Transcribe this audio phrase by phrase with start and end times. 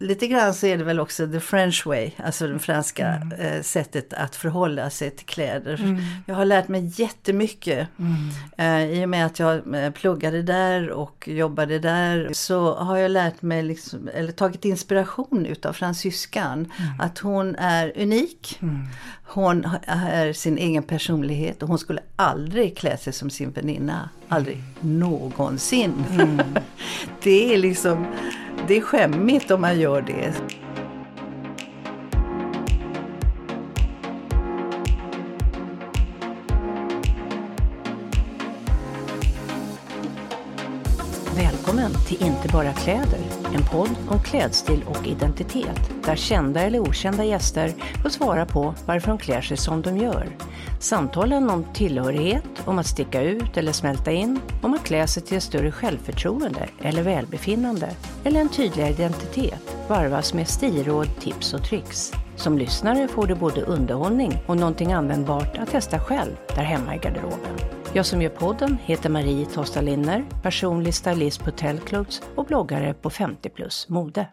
[0.00, 3.32] lite grann så är det väl också the French way, alltså det franska mm.
[3.32, 5.80] eh, sättet att förhålla sig till kläder.
[5.80, 6.02] Mm.
[6.26, 8.28] Jag har lärt mig jättemycket mm.
[8.58, 12.30] eh, i och med att jag eh, pluggade där och jobbade där.
[12.32, 16.52] Så har jag lärt mig, liksom, eller tagit inspiration utav fransyskan.
[16.52, 17.00] Mm.
[17.00, 18.58] Att hon är unik.
[18.62, 18.86] Mm.
[19.24, 24.08] Hon är sin egen personlighet och hon skulle aldrig klä sig som sin väninna.
[24.28, 26.04] Aldrig någonsin.
[26.10, 26.40] Mm.
[27.22, 28.06] det är liksom,
[28.68, 30.34] det är skämmigt om man gör det.
[42.10, 43.20] Till Inte bara kläder,
[43.54, 49.08] en podd om klädstil och identitet där kända eller okända gäster får svara på varför
[49.08, 50.26] de klär sig som de gör.
[50.80, 55.36] Samtalen om tillhörighet, om att sticka ut eller smälta in, om att klä sig till
[55.36, 57.90] ett större självförtroende eller välbefinnande
[58.24, 62.12] eller en tydligare identitet varvas med stilråd, tips och tricks.
[62.36, 66.98] Som lyssnare får du både underhållning och någonting användbart att testa själv där hemma i
[66.98, 67.79] garderoben.
[67.92, 73.10] Jag som gör podden heter Marie Tosta Linner, personlig stylist på Tellclothes och bloggare på
[73.10, 74.26] 50 plus mode.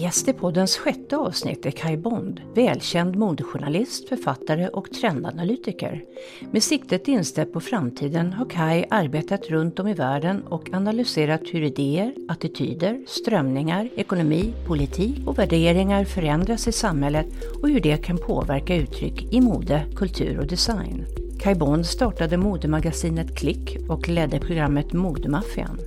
[0.00, 6.04] Gäst i poddens sjätte avsnitt är Kai Bond, välkänd modejournalist, författare och trendanalytiker.
[6.50, 11.62] Med siktet inställt på framtiden har Kai arbetat runt om i världen och analyserat hur
[11.62, 17.26] idéer, attityder, strömningar, ekonomi, politik och värderingar förändras i samhället
[17.62, 21.04] och hur det kan påverka uttryck i mode, kultur och design.
[21.40, 25.78] Kai Bond startade modemagasinet Klick och ledde programmet Modemaffian.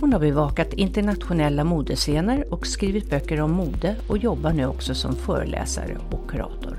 [0.00, 5.16] Hon har bevakat internationella modescener och skrivit böcker om mode och jobbar nu också som
[5.16, 6.76] föreläsare och kurator.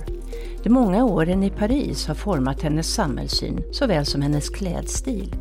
[0.63, 5.36] De många åren i Paris har format hennes samhällssyn såväl som hennes klädstil.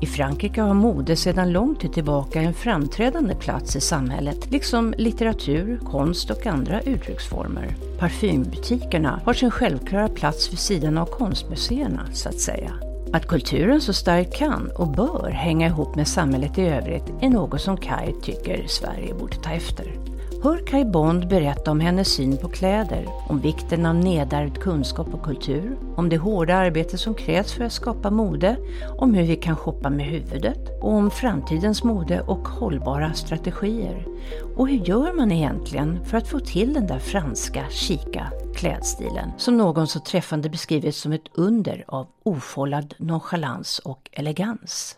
[0.00, 5.80] I Frankrike har mode sedan lång tid tillbaka en framträdande plats i samhället, liksom litteratur,
[5.84, 7.76] konst och andra uttrycksformer.
[7.98, 12.89] Parfymbutikerna har sin självklara plats vid sidan av konstmuseerna, så att säga.
[13.12, 17.60] Att kulturen så starkt kan och bör hänga ihop med samhället i övrigt är något
[17.60, 19.94] som Kai tycker Sverige borde ta efter.
[20.42, 25.22] Hör Kai Bond berätta om hennes syn på kläder, om vikten av nedärvd kunskap och
[25.22, 28.56] kultur, om det hårda arbete som krävs för att skapa mode,
[28.98, 34.06] om hur vi kan shoppa med huvudet och om framtidens mode och hållbara strategier.
[34.56, 39.56] Och hur gör man egentligen för att få till den där franska, chica klädstilen som
[39.56, 44.96] någon så träffande beskrivit som ett under av ofållad nonchalans och elegans?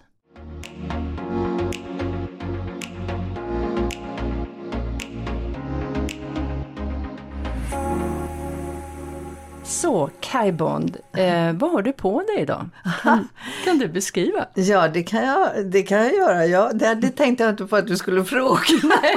[9.73, 12.69] Så, Kai Bond, eh, vad har du på dig idag?
[13.03, 13.29] Kan,
[13.65, 14.47] kan, du beskriva?
[14.55, 16.47] Ja, det kan jag, det kan jag göra.
[16.47, 18.61] Ja, det, det tänkte jag inte på att du skulle fråga.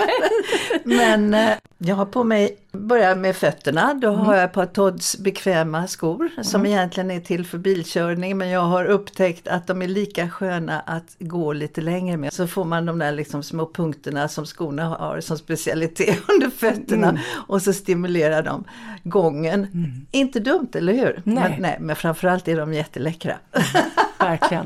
[0.84, 4.26] Men eh, jag har på mig, börjar med fötterna, då mm.
[4.26, 6.72] har jag ett par Todds bekväma skor som mm.
[6.72, 11.16] egentligen är till för bilkörning men jag har upptäckt att de är lika sköna att
[11.20, 12.34] gå lite längre med.
[12.34, 17.10] Så får man de där liksom små punkterna som skorna har som specialitet under fötterna
[17.10, 17.22] mm.
[17.48, 18.64] och så stimulerar de
[19.04, 19.64] gången.
[19.74, 20.06] Mm.
[20.12, 21.22] Inte dumt, eller hur?
[21.24, 21.50] Nej.
[21.50, 23.36] Men, nej, men framförallt är de jätteläckra.
[24.20, 24.66] Verkligen.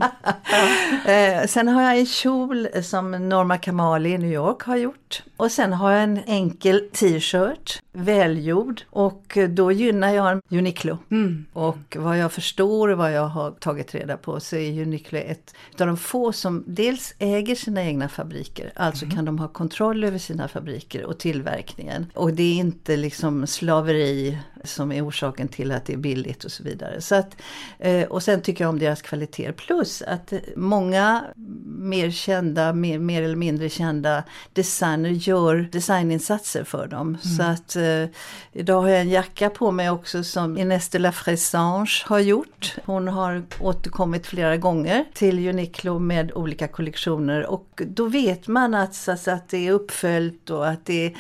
[0.51, 1.11] Ja.
[1.11, 5.23] eh, sen har jag en kjol som Norma Kamali i New York har gjort.
[5.37, 8.81] Och sen har jag en enkel t-shirt, välgjord.
[8.89, 10.97] Och då gynnar jag Uniqlo.
[11.11, 11.45] Mm.
[11.53, 15.55] Och vad jag förstår och vad jag har tagit reda på så är Uniqlo ett
[15.79, 18.71] av de få som dels äger sina egna fabriker.
[18.75, 19.15] Alltså mm.
[19.15, 22.05] kan de ha kontroll över sina fabriker och tillverkningen.
[22.13, 26.51] Och det är inte liksom slaveri som är orsaken till att det är billigt och
[26.51, 27.01] så vidare.
[27.01, 27.35] Så att,
[27.79, 29.51] eh, och sen tycker jag om deras kvaliteter.
[29.51, 31.23] Plus att många
[31.65, 37.07] mer kända, mer, mer eller mindre kända designer gör designinsatser för dem.
[37.07, 37.37] Mm.
[37.37, 38.15] Så att eh,
[38.51, 42.75] idag har jag en jacka på mig också som Inés de la Fressange har gjort.
[42.85, 48.95] Hon har återkommit flera gånger till Uniqlo med olika kollektioner och då vet man att,
[48.95, 51.13] så att det är uppföljt och att det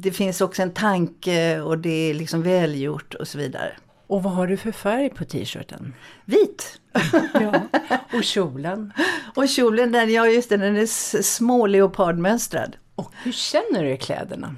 [0.00, 3.72] det finns också en tanke och det är liksom välgjort och så vidare.
[4.06, 5.94] Och vad har du för färg på t-shirten?
[6.24, 6.80] Vit!
[7.34, 7.62] ja.
[8.12, 8.92] Och kjolen?
[9.34, 10.86] och kjolen, den, ja just det, den är
[11.22, 12.76] små leopardmönstrad.
[12.94, 14.54] Och hur känner du i kläderna?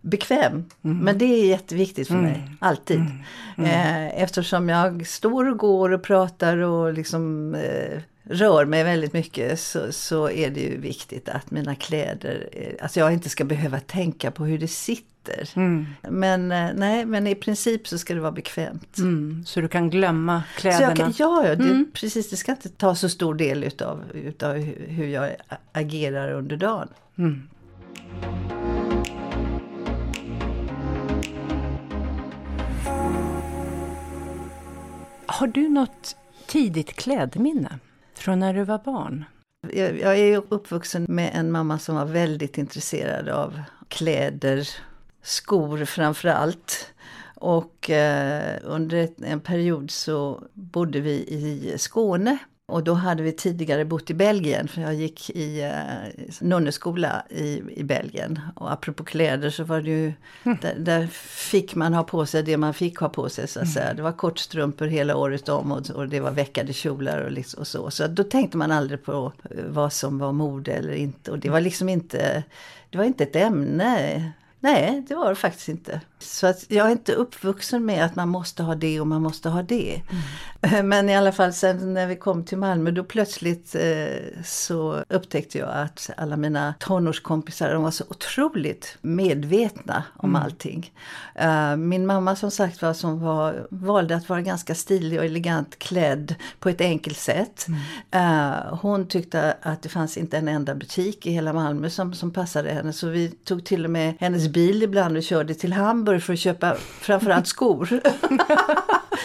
[0.00, 0.98] Bekväm, mm.
[0.98, 2.26] men det är jätteviktigt för mm.
[2.26, 2.96] mig, alltid.
[2.96, 3.12] Mm.
[3.56, 3.70] mm.
[3.70, 9.60] Eh, eftersom jag står och går och pratar och liksom eh, rör mig väldigt mycket
[9.60, 12.48] så, så är det ju viktigt att mina kläder,
[12.82, 15.50] alltså jag inte ska behöva tänka på hur det sitter.
[15.56, 15.86] Mm.
[16.02, 18.98] Men, eh, nej, men i princip så ska det vara bekvämt.
[18.98, 19.44] Mm.
[19.46, 20.94] Så du kan glömma kläderna?
[20.94, 21.90] Kan, ja, det, mm.
[21.92, 22.30] precis.
[22.30, 24.56] Det ska inte ta så stor del utav, utav
[24.88, 25.30] hur jag
[25.72, 26.88] agerar under dagen.
[27.18, 27.48] Mm.
[35.26, 37.78] Har du något tidigt klädminne
[38.18, 39.24] från när du var barn?
[39.72, 44.68] Jag är uppvuxen med en mamma som var väldigt intresserad av kläder,
[45.22, 46.92] skor framför allt.
[47.34, 53.84] Och eh, under en period så bodde vi i Skåne och då hade vi tidigare
[53.84, 58.40] bott i Belgien, för jag gick i eh, nunneskola i, i Belgien.
[58.54, 60.58] Och apropå kläder så var det ju, mm.
[60.62, 61.06] där, där,
[61.50, 63.74] fick man ha på sig det man fick ha på sig så att mm.
[63.74, 63.94] säga.
[63.94, 67.66] Det var kortstrumpor hela året om och, och det var veckade kjolar och, liksom, och
[67.66, 67.90] så.
[67.90, 69.32] Så då tänkte man aldrig på
[69.68, 71.30] vad som var mode eller inte.
[71.30, 72.42] Och det var liksom inte,
[72.90, 74.32] det var inte ett ämne.
[74.60, 76.00] Nej, det var det faktiskt inte.
[76.18, 79.48] Så att jag är inte uppvuxen med att man måste ha det och man måste
[79.48, 80.02] ha det.
[80.10, 80.22] Mm.
[80.88, 85.58] Men i alla fall sen när vi kom till Malmö då plötsligt eh, så upptäckte
[85.58, 90.42] jag att alla mina tonårskompisar de var så otroligt medvetna om mm.
[90.42, 90.92] allting.
[91.42, 95.78] Uh, min mamma som sagt var som var, valde att vara ganska stilig och elegant
[95.78, 97.66] klädd på ett enkelt sätt.
[97.68, 98.50] Mm.
[98.50, 102.30] Uh, hon tyckte att det fanns inte en enda butik i hela Malmö som, som
[102.30, 106.05] passade henne så vi tog till och med hennes bil ibland och körde till Hamburg
[106.06, 107.88] Hamburg för att köpa framförallt skor.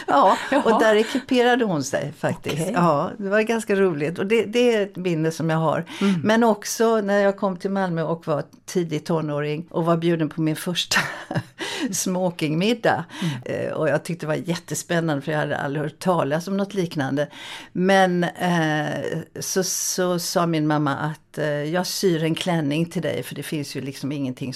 [0.07, 2.61] ja, och där ekiperade hon sig faktiskt.
[2.61, 2.71] Okay.
[2.73, 5.85] Ja, det var ganska roligt och det, det, är ett minne som jag har.
[6.01, 6.21] Mm.
[6.23, 10.41] Men också när jag kom till Malmö och var tidig tonåring och var bjuden på
[10.41, 10.99] min första
[11.91, 13.05] smokingmiddag.
[13.21, 13.67] Mm.
[13.67, 16.73] Eh, och jag tyckte det var jättespännande för jag hade aldrig hört talas om något
[16.73, 17.27] liknande.
[17.71, 23.23] Men eh, så, så sa min mamma att eh, jag syr en klänning till dig
[23.23, 24.53] för det finns ju liksom ingenting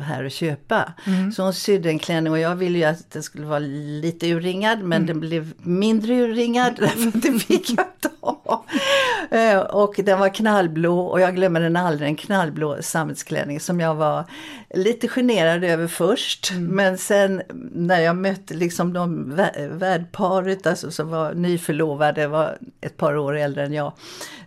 [0.00, 0.92] här att köpa.
[1.06, 1.32] Mm.
[1.32, 4.78] Så hon sydde en klänning och jag ville ju att den skulle vara lite urringad
[4.78, 5.06] men mm.
[5.06, 8.64] den blev mindre urringad därför att det fick jag ta.
[8.68, 9.05] Eh,
[9.70, 14.24] och den var knallblå och jag glömmer den aldrig, en knallblå sammetsklänning som jag var
[14.74, 16.50] lite generad över först.
[16.50, 16.64] Mm.
[16.64, 17.42] Men sen
[17.72, 19.34] när jag mötte liksom de
[19.70, 23.92] värdparet alltså, som var nyförlovade, var ett par år äldre än jag.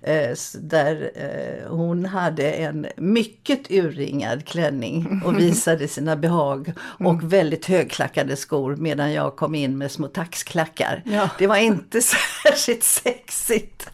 [0.01, 7.29] Eh, där eh, hon hade en mycket urringad klänning och visade sina behag och mm.
[7.29, 11.03] väldigt högklackade skor medan jag kom in med små taxklackar.
[11.05, 11.29] Ja.
[11.37, 12.01] Det var inte
[12.43, 13.89] särskilt sexigt.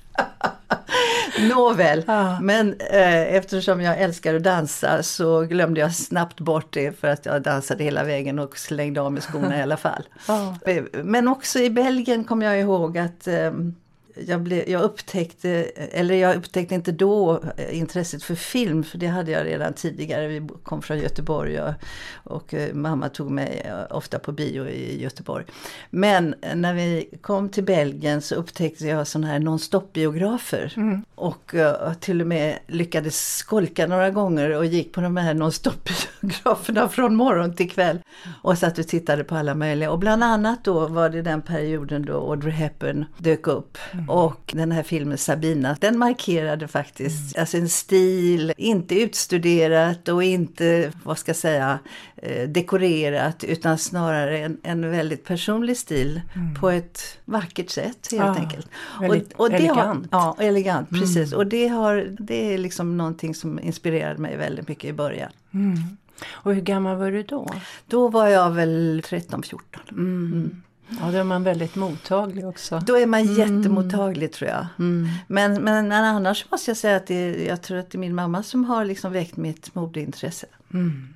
[1.50, 2.40] Nåväl, ja.
[2.42, 7.26] men eh, eftersom jag älskar att dansa så glömde jag snabbt bort det för att
[7.26, 10.04] jag dansade hela vägen och slängde av mig skorna i alla fall.
[10.28, 10.58] Ja.
[11.04, 13.52] Men också i Belgien kom jag ihåg att eh,
[14.28, 19.32] jag, blev, jag upptäckte, eller jag upptäckte inte då intresset för film, för det hade
[19.32, 20.28] jag redan tidigare.
[20.28, 21.74] Vi kom från Göteborg och,
[22.24, 25.46] och eh, mamma tog mig eh, ofta på bio i Göteborg.
[25.90, 30.74] Men när vi kom till Belgien så upptäckte jag sådana här non-stop-biografer.
[30.78, 31.06] Mm.
[31.16, 36.90] Och uh, till och med lyckades skolka några gånger och gick på de här non-stop-biograferna
[36.90, 38.00] från morgon till kväll.
[38.42, 39.92] Och satt och tittade på alla möjliga.
[39.92, 43.78] Och bland annat då var det den perioden då Audrey Hepburn dök upp.
[43.92, 44.05] Mm.
[44.08, 47.42] Och den här filmen Sabina, den markerade faktiskt mm.
[47.42, 51.80] alltså en stil, inte utstuderat och inte, vad ska jag säga,
[52.16, 56.56] eh, dekorerat utan snarare en, en väldigt personlig stil mm.
[56.56, 58.68] på ett vackert sätt helt ah, enkelt.
[59.00, 60.12] Och, och elegant.
[60.12, 61.02] Har, ja, elegant, mm.
[61.02, 61.34] precis.
[61.34, 65.32] Och det, har, det är liksom någonting som inspirerade mig väldigt mycket i början.
[65.54, 65.78] Mm.
[66.32, 67.48] Och hur gammal var du då?
[67.88, 70.62] Då var jag väl 13-14.
[70.90, 72.80] Ja, då är man väldigt mottaglig också.
[72.86, 73.36] Då är man mm.
[73.36, 74.68] jättemottaglig tror jag.
[74.80, 75.08] Mm.
[75.28, 78.44] Men, men annars måste jag säga att det, jag tror att det är min mamma
[78.44, 80.48] som har liksom väckt mitt modeintresse.
[80.74, 81.14] Mm.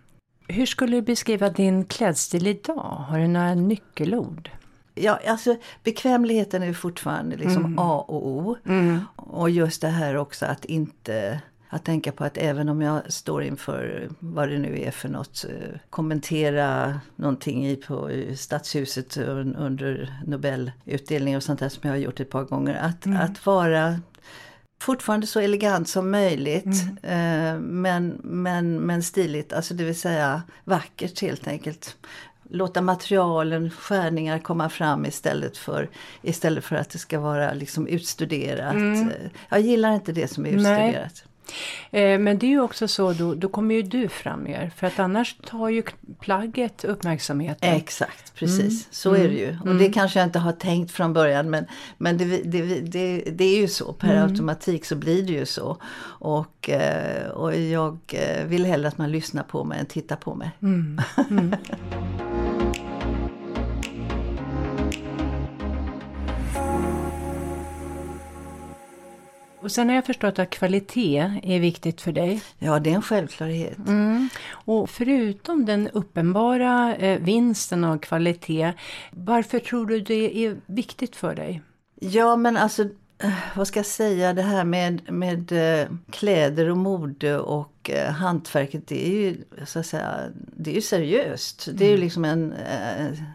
[0.48, 3.06] Hur skulle du beskriva din klädstil idag?
[3.10, 4.50] Har du några nyckelord?
[4.96, 7.80] Ja, alltså bekvämligheten är fortfarande liksom mm.
[7.80, 8.56] A och O.
[8.66, 9.00] Mm.
[9.16, 13.44] Och just det här också att inte att tänka på att även om jag står
[13.44, 21.36] inför vad det nu är för något, eh, kommentera någonting i på Stadshuset under Nobelutdelning
[21.36, 22.76] och sånt där som jag har gjort ett par gånger.
[22.76, 23.22] Att, mm.
[23.22, 24.00] att vara
[24.82, 27.56] fortfarande så elegant som möjligt mm.
[27.56, 31.98] eh, men, men, men stiligt, alltså det vill säga vackert helt enkelt.
[32.52, 35.90] Låta materialen, skärningar komma fram istället för,
[36.22, 38.74] istället för att det ska vara liksom utstuderat.
[38.74, 39.12] Mm.
[39.50, 40.94] Jag gillar inte det som är utstuderat.
[40.94, 41.29] Nej.
[41.92, 44.72] Eh, men det är ju också så, då, då kommer ju du fram mer.
[44.76, 45.84] För att annars tar ju
[46.20, 47.76] plagget uppmärksamheten.
[47.76, 48.60] Exakt, precis.
[48.60, 48.86] Mm.
[48.92, 49.58] Så är det ju.
[49.62, 49.78] Och mm.
[49.78, 51.66] det kanske jag inte har tänkt från början men,
[51.98, 53.94] men det, det, det, det är ju så.
[53.94, 54.24] Per mm.
[54.24, 55.78] automatik så blir det ju så.
[56.02, 60.36] Och, eh, och jag eh, vill hellre att man lyssnar på mig än tittar på
[60.36, 60.52] mig.
[69.62, 72.42] Och sen har jag förstått att kvalitet är viktigt för dig.
[72.60, 73.78] Ja, det är en självklarhet.
[73.78, 74.30] Mm.
[74.52, 78.74] Och förutom den uppenbara eh, vinsten av kvalitet,
[79.12, 81.62] varför tror du det är viktigt för dig?
[81.96, 82.84] Ja, men alltså
[83.24, 88.88] eh, vad ska jag säga, det här med, med eh, kläder och mode och hantverket,
[88.88, 91.68] det är ju, så att säga, det är ju seriöst.
[91.74, 92.04] Det är ju mm.
[92.04, 92.54] liksom en,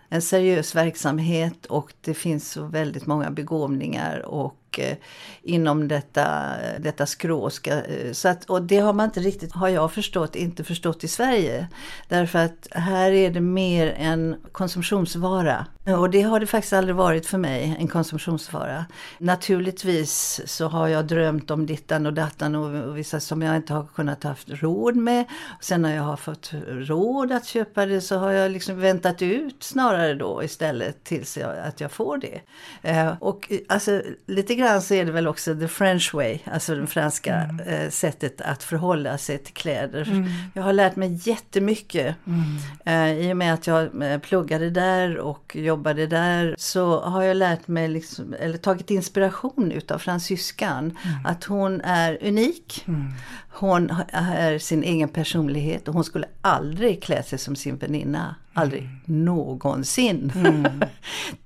[0.08, 4.96] en seriös verksamhet och det finns så väldigt många begåvningar och Eh,
[5.42, 7.50] inom detta, detta skrå.
[7.64, 11.08] Eh, så att, och det har man inte riktigt, har jag förstått, inte förstått i
[11.08, 11.68] Sverige.
[12.08, 15.66] Därför att här är det mer en konsumtionsvara.
[15.86, 18.84] Och det har det faktiskt aldrig varit för mig, en konsumtionsvara.
[19.18, 23.86] Naturligtvis så har jag drömt om dittan och dattan och vissa som jag inte har
[23.94, 25.24] kunnat haft råd med.
[25.60, 29.62] Sen när jag har fått råd att köpa det så har jag liksom väntat ut
[29.62, 32.40] snarare då istället tills jag, att jag får det.
[32.82, 36.86] Eh, och alltså lite grann så är det väl också the French way, alltså det
[36.86, 37.66] franska mm.
[37.68, 40.08] eh, sättet att förhålla sig till kläder.
[40.08, 40.30] Mm.
[40.54, 42.16] Jag har lärt mig jättemycket.
[42.26, 42.56] Mm.
[42.84, 47.36] Eh, I och med att jag eh, pluggade där och jobbade där så har jag
[47.36, 50.78] lärt mig, liksom, eller tagit inspiration utav fransyskan.
[50.78, 51.26] Mm.
[51.26, 52.84] Att hon är unik.
[52.88, 53.12] Mm.
[53.48, 58.34] Hon är sin egen personlighet och hon skulle aldrig klä sig som sin väninna.
[58.52, 59.24] Aldrig mm.
[59.24, 60.32] någonsin.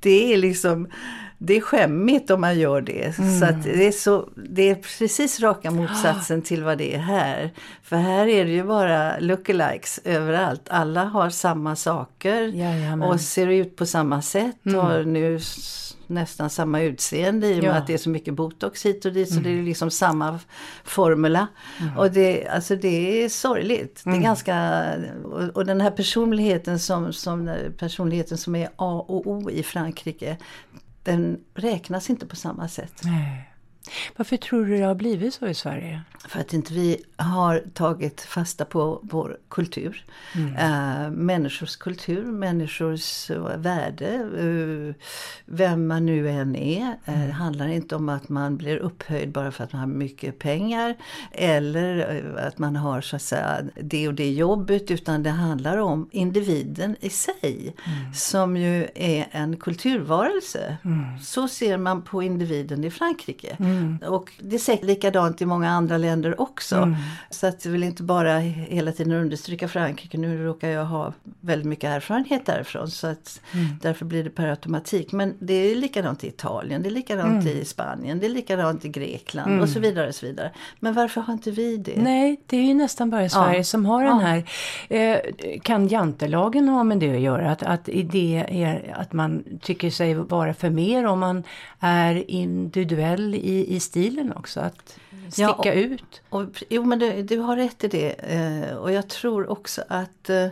[0.00, 0.88] Det är liksom
[1.38, 3.18] det är skämmigt om man gör det.
[3.18, 3.40] Mm.
[3.40, 7.50] Så det, är så, det är precis raka motsatsen till vad det är här.
[7.82, 10.68] För här är det ju bara lookalikes överallt.
[10.68, 13.08] Alla har samma saker Jajamän.
[13.08, 14.56] och ser ut på samma sätt.
[14.66, 14.80] Mm.
[14.80, 15.40] Har nu
[16.06, 17.74] nästan samma utseende i och med ja.
[17.74, 19.34] att det är så mycket botox hit och dit.
[19.34, 19.64] Så det är mm.
[19.64, 20.38] liksom samma
[20.84, 21.46] formula.
[21.80, 21.98] Mm.
[21.98, 24.00] Och det, alltså det är sorgligt.
[24.04, 24.24] Det är mm.
[24.24, 24.84] ganska,
[25.24, 30.36] och, och, den här personligheten som, som, personligheten som är A och O i Frankrike
[31.08, 33.00] den räknas inte på samma sätt.
[33.04, 33.50] Nej.
[34.16, 36.02] Varför tror du det har blivit så i Sverige?
[36.28, 40.04] För att inte vi har tagit fasta på vår kultur.
[40.34, 40.56] Mm.
[40.56, 44.16] Äh, människors kultur, människors uh, värde.
[44.16, 44.94] Uh,
[45.46, 46.96] vem man nu än är.
[47.04, 47.26] Mm.
[47.26, 50.96] Det handlar inte om att man blir upphöjd bara för att man har mycket pengar.
[51.32, 54.90] Eller att man har så att säga det och det jobbet.
[54.90, 57.74] Utan det handlar om individen i sig.
[57.86, 58.14] Mm.
[58.14, 60.76] Som ju är en kulturvarelse.
[60.84, 61.18] Mm.
[61.18, 63.56] Så ser man på individen i Frankrike.
[63.78, 64.12] Mm.
[64.12, 66.76] Och det är säkert likadant i många andra länder också.
[66.76, 66.94] Mm.
[67.30, 70.18] Så att jag vill inte bara hela tiden understryka Frankrike.
[70.18, 72.90] Nu råkar jag ha väldigt mycket erfarenhet därifrån.
[72.90, 73.66] Så att mm.
[73.82, 75.12] därför blir det per automatik.
[75.12, 77.58] Men det är likadant i Italien, det är likadant mm.
[77.58, 79.62] i Spanien, det är likadant i Grekland mm.
[79.62, 80.08] och så vidare.
[80.08, 80.50] och så vidare.
[80.80, 82.02] Men varför har inte vi det?
[82.02, 83.64] Nej, det är ju nästan bara Sverige ja.
[83.64, 84.08] som har ja.
[84.08, 84.44] den här.
[84.88, 85.18] Eh,
[85.62, 87.50] kan jantelagen ha med det att göra?
[87.50, 91.44] Att, att det är att man tycker sig vara för mer om man
[91.80, 94.60] är individuell i, i stilen också?
[94.60, 94.98] Att
[95.28, 96.22] sticka ja, och, ut?
[96.28, 98.10] Och, jo men du, du, har rätt i det.
[98.10, 100.48] Eh, och jag tror också att eh,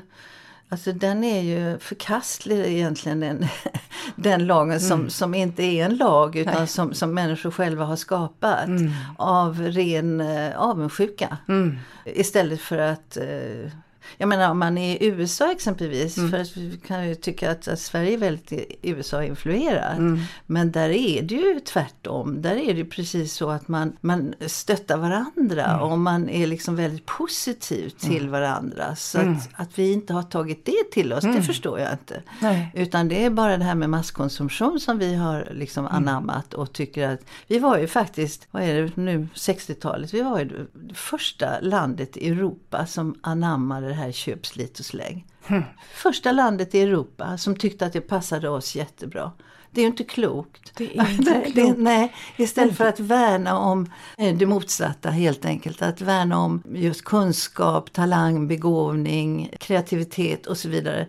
[0.68, 3.46] Alltså den är ju förkastlig egentligen den,
[4.16, 5.10] den lagen som, mm.
[5.10, 8.92] som inte är en lag utan som, som människor själva har skapat mm.
[9.18, 11.38] av ren eh, avundsjuka.
[11.48, 11.78] Mm.
[12.04, 13.70] Istället för att eh,
[14.18, 16.30] jag menar om man är i USA exempelvis, mm.
[16.30, 19.98] för vi kan ju tycka att, att Sverige är väldigt USA-influerat.
[19.98, 20.20] Mm.
[20.46, 22.42] Men där är det ju tvärtom.
[22.42, 25.80] Där är det precis så att man, man stöttar varandra mm.
[25.80, 28.30] och man är liksom väldigt positiv till mm.
[28.30, 28.96] varandra.
[28.96, 29.38] Så att, mm.
[29.54, 31.42] att vi inte har tagit det till oss, det mm.
[31.42, 32.22] förstår jag inte.
[32.40, 32.72] Nej.
[32.75, 37.08] Utan det är bara det här med masskonsumtion som vi har liksom anammat och tycker
[37.08, 41.60] att vi var ju faktiskt, vad är det nu, 60-talet, vi var ju det första
[41.60, 45.26] landet i Europa som anammade här köp, slit och släng.
[45.47, 45.62] Mm.
[45.95, 49.33] Första landet i Europa som tyckte att det passade oss jättebra.
[49.71, 50.73] Det är ju inte klokt.
[50.76, 51.79] Det är inte klokt.
[51.79, 55.83] nej, istället för att värna om eh, det motsatta helt enkelt.
[55.83, 61.07] Att värna om just kunskap, talang, begåvning, kreativitet och så vidare.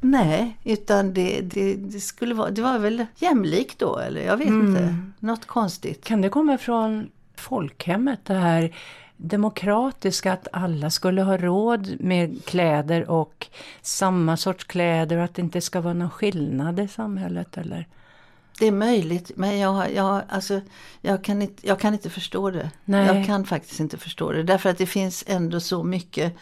[0.00, 4.48] Nej, utan det, det, det, skulle vara, det var väl jämlikt då eller jag vet
[4.48, 4.68] mm.
[4.68, 4.96] inte.
[5.18, 6.04] Något konstigt.
[6.04, 8.76] Kan det komma från folkhemmet det här
[9.16, 13.46] demokratiska, att alla skulle ha råd med kläder och
[13.82, 17.86] samma sorts kläder och att det inte ska vara någon skillnad i samhället eller?
[18.58, 20.60] Det är möjligt, men jag, jag, alltså,
[21.00, 22.70] jag, kan, inte, jag kan inte förstå det.
[22.84, 23.06] Nej.
[23.06, 24.42] Jag kan faktiskt inte förstå det.
[24.42, 26.36] Därför att det finns ändå så mycket.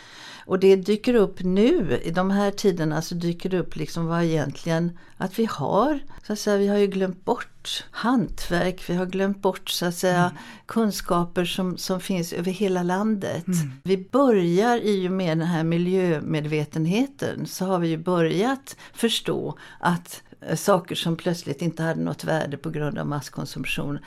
[0.46, 4.22] Och det dyker upp nu, i de här tiderna, så dyker det upp liksom vad
[4.22, 9.06] egentligen att vi har, så att säga, vi har ju glömt bort hantverk, vi har
[9.06, 10.32] glömt bort så att säga
[10.66, 13.44] kunskaper som, som finns över hela landet.
[13.82, 20.22] Vi börjar i och med den här miljömedvetenheten så har vi ju börjat förstå att
[20.56, 23.98] saker som plötsligt inte hade något värde på grund av masskonsumtion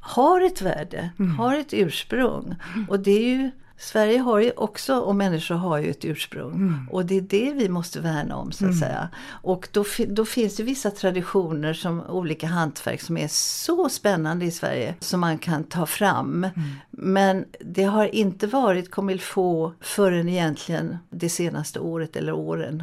[0.00, 2.54] har ett värde, har ett ursprung.
[2.88, 3.50] Och det är ju
[3.84, 6.86] Sverige har ju också, och människor har ju ett ursprung.
[6.90, 9.08] Och det är det vi måste värna om så att säga.
[9.26, 14.50] Och då, då finns det vissa traditioner som olika hantverk som är så spännande i
[14.50, 16.46] Sverige som man kan ta fram.
[16.90, 22.82] Men det har inte varit comme il faut förrän egentligen det senaste året eller åren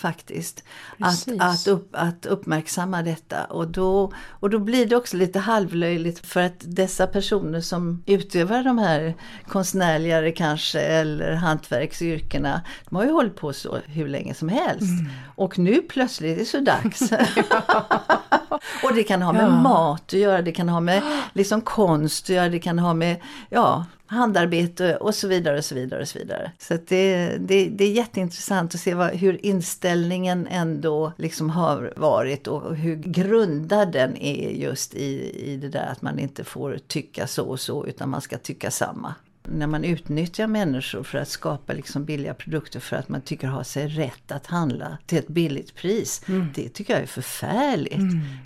[0.00, 0.64] faktiskt.
[0.98, 1.40] Att, Precis.
[1.40, 3.44] att, upp, att uppmärksamma detta.
[3.44, 8.64] Och då, och då blir det också lite halvlöjligt för att dessa personer som utövar
[8.64, 9.14] de här
[9.48, 14.92] konstnärligare kanske eller hantverksyrkena, de har ju hållit på så hur länge som helst.
[15.36, 17.00] Och nu plötsligt är det så dags.
[18.84, 19.48] och det kan ha med Ja.
[19.62, 23.16] mat att göra, det kan ha med liksom konst att göra, det kan ha med
[23.50, 26.02] ja, handarbete och så vidare och så vidare.
[26.02, 26.52] och Så vidare.
[26.58, 32.46] Så det, det, det är jätteintressant att se vad, hur inställningen ändå liksom har varit
[32.46, 37.26] och hur grundad den är just i, i det där att man inte får tycka
[37.26, 39.14] så och så utan man ska tycka samma.
[39.48, 43.64] När man utnyttjar människor för att skapa liksom billiga produkter för att man tycker ha
[43.64, 46.22] sig rätt att handla till ett billigt pris.
[46.54, 47.96] Det tycker jag är förfärligt.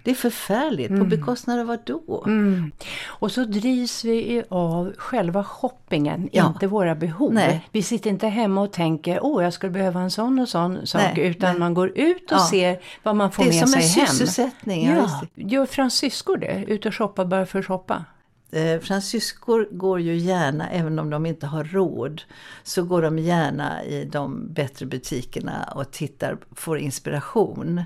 [0.05, 0.89] Det är förfärligt.
[0.99, 2.25] På bekostnad av vad då?
[2.27, 2.73] Mm.
[3.07, 6.47] Och så drivs vi av själva shoppingen, Ja.
[6.47, 7.35] inte våra behov.
[7.35, 7.69] Nej.
[7.73, 11.03] Vi sitter inte hemma och tänker, åh jag skulle behöva en sån och sån sak,
[11.17, 11.59] Nej, utan nej.
[11.61, 12.49] man går ut och Ja.
[12.51, 14.07] ser vad man får Det är med som sig en hem.
[14.17, 14.87] sysselsättning.
[14.89, 16.65] Ja, gör fransyskor det?
[16.69, 18.05] Ut och shoppa bara för att shoppa?
[18.51, 22.23] Eh, fransyskor går ju gärna, även om de inte har råd,
[22.63, 27.79] så går de gärna i de bättre butikerna och tittar, får inspiration.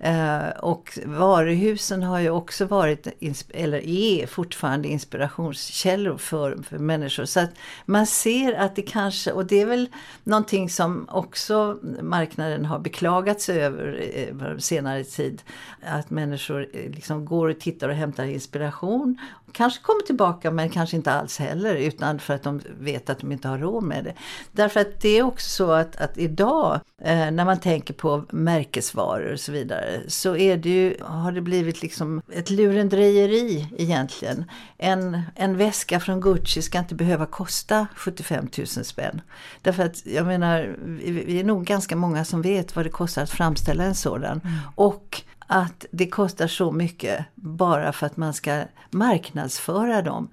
[0.00, 3.06] Eh, och varuhusen har ju också varit,
[3.54, 7.24] eller är fortfarande inspirationskällor för, för människor.
[7.24, 7.50] Så att
[7.86, 9.88] man ser att det kanske, och det är väl
[10.24, 15.42] någonting som också marknaden har beklagat sig över eh, senare tid,
[15.82, 19.18] att människor eh, liksom går och tittar och hämtar inspiration.
[19.52, 23.32] Kanske kommer tillbaka men kanske inte alls heller utan för att de vet att de
[23.32, 24.14] inte har råd med det.
[24.52, 29.32] Därför att det är också så att, att idag eh, när man tänker på märkesvaror
[29.32, 34.44] och så vidare så är det ju, har det blivit liksom ett lurendrejeri egentligen.
[34.78, 39.20] En, en väska från Gucci ska inte behöva kosta 75 000 spänn.
[39.62, 43.22] Därför att jag menar, vi, vi är nog ganska många som vet vad det kostar
[43.22, 44.40] att framställa en sådan.
[44.74, 50.28] Och att det kostar så mycket bara för att man ska marknadsföra dem.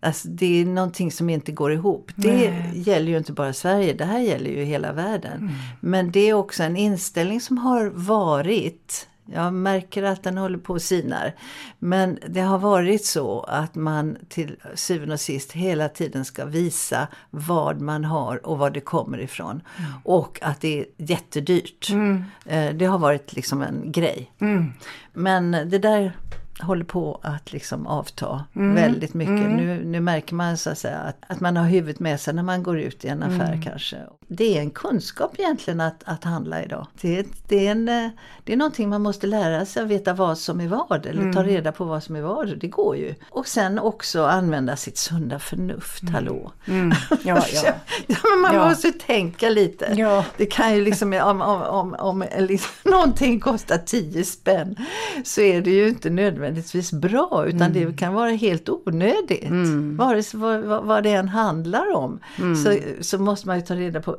[0.00, 2.10] Alltså det är någonting som inte går ihop.
[2.16, 5.50] Det gäller ju inte bara Sverige, det här gäller ju hela världen.
[5.80, 10.74] Men det är också en inställning som har varit jag märker att den håller på
[10.74, 11.32] att sinar.
[11.78, 17.08] Men det har varit så att man till syvende och sist hela tiden ska visa
[17.30, 19.60] vad man har och var det kommer ifrån.
[20.04, 21.90] Och att det är jättedyrt.
[22.46, 24.32] Eh, Det har varit liksom en grej.
[25.12, 26.12] Men det där
[26.60, 29.50] håller på att liksom avta väldigt mycket.
[29.50, 32.42] Nu, nu märker man så att, säga, att, att man har huvudet med sig när
[32.42, 33.96] man går ut i en affär kanske.
[34.28, 36.86] Det är en kunskap egentligen att, att handla idag.
[37.00, 38.08] Det, är- det, är en, eh,
[38.44, 41.42] det är någonting man måste lära sig att veta vad som är vad eller ta
[41.42, 42.58] reda på vad som är vad.
[42.58, 43.14] Det går ju.
[43.30, 46.52] Och sen också använda sitt sunda förnuft, hallå.
[46.64, 46.74] Ja,
[47.24, 47.74] ja.
[48.06, 48.68] ja, men man Ja.
[48.68, 49.94] måste tänka lite.
[49.96, 50.24] Ja.
[50.36, 54.76] Det kan ju liksom, om, om, om, om liksom, någonting kostar 10 spänn
[55.24, 56.10] så är det ju inte
[56.42, 57.72] nödvändigtvis bra utan Mm.
[57.72, 59.50] det kan vara helt onödigt.
[59.98, 62.56] Vare sig vad, vad, vad det än handlar om Mm.
[62.56, 64.18] så, så måste man ju ta reda på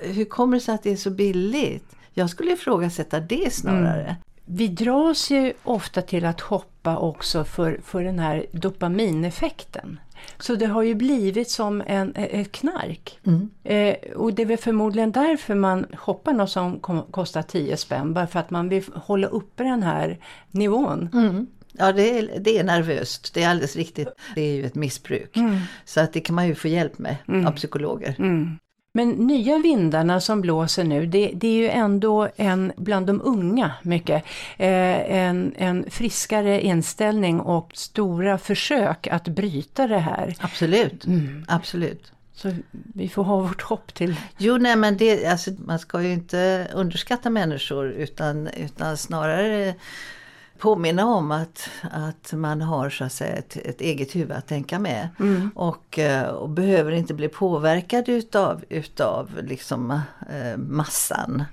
[0.00, 1.84] hur kommer det sig att det är så billigt?
[2.14, 4.16] Jag skulle ifrågasätta det snarare.
[4.44, 10.00] Vi dras ju ofta till att shoppa också för, för den här dopamineffekten.
[10.38, 13.18] Så det har ju blivit som en, ett knark.
[13.64, 16.80] Eh, och det är väl förmodligen därför man shoppar något som
[17.10, 18.14] kostar 10 spänn.
[18.14, 20.18] Bara för att man vill hålla uppe den här
[20.50, 21.08] nivån.
[21.12, 21.46] Mm.
[21.72, 23.34] Ja, det är, det är nervöst.
[23.34, 24.08] Det är alldeles riktigt.
[24.34, 25.36] Det är ju ett missbruk.
[25.84, 28.14] Så att det kan man ju få hjälp med av psykologer.
[28.94, 33.72] Men nya vindarna som blåser nu, det, det är ju ändå en, bland de unga
[33.82, 34.24] mycket,
[34.56, 40.36] eh, en, en friskare inställning och stora försök att bryta det här.
[40.40, 41.04] Absolut.
[41.48, 42.12] Absolut.
[42.34, 44.16] Så vi får ha vårt hopp till...
[44.38, 49.74] Jo, nej men det, alltså, man ska ju inte underskatta människor utan, utan snarare
[50.62, 54.78] påminna om att, att man har så att säga ett, ett eget huvud att tänka
[54.78, 55.08] med.
[55.20, 55.50] Mm.
[55.54, 59.90] Och, eh, och behöver inte bli påverkad utav, utav liksom,
[60.30, 61.44] eh, massan.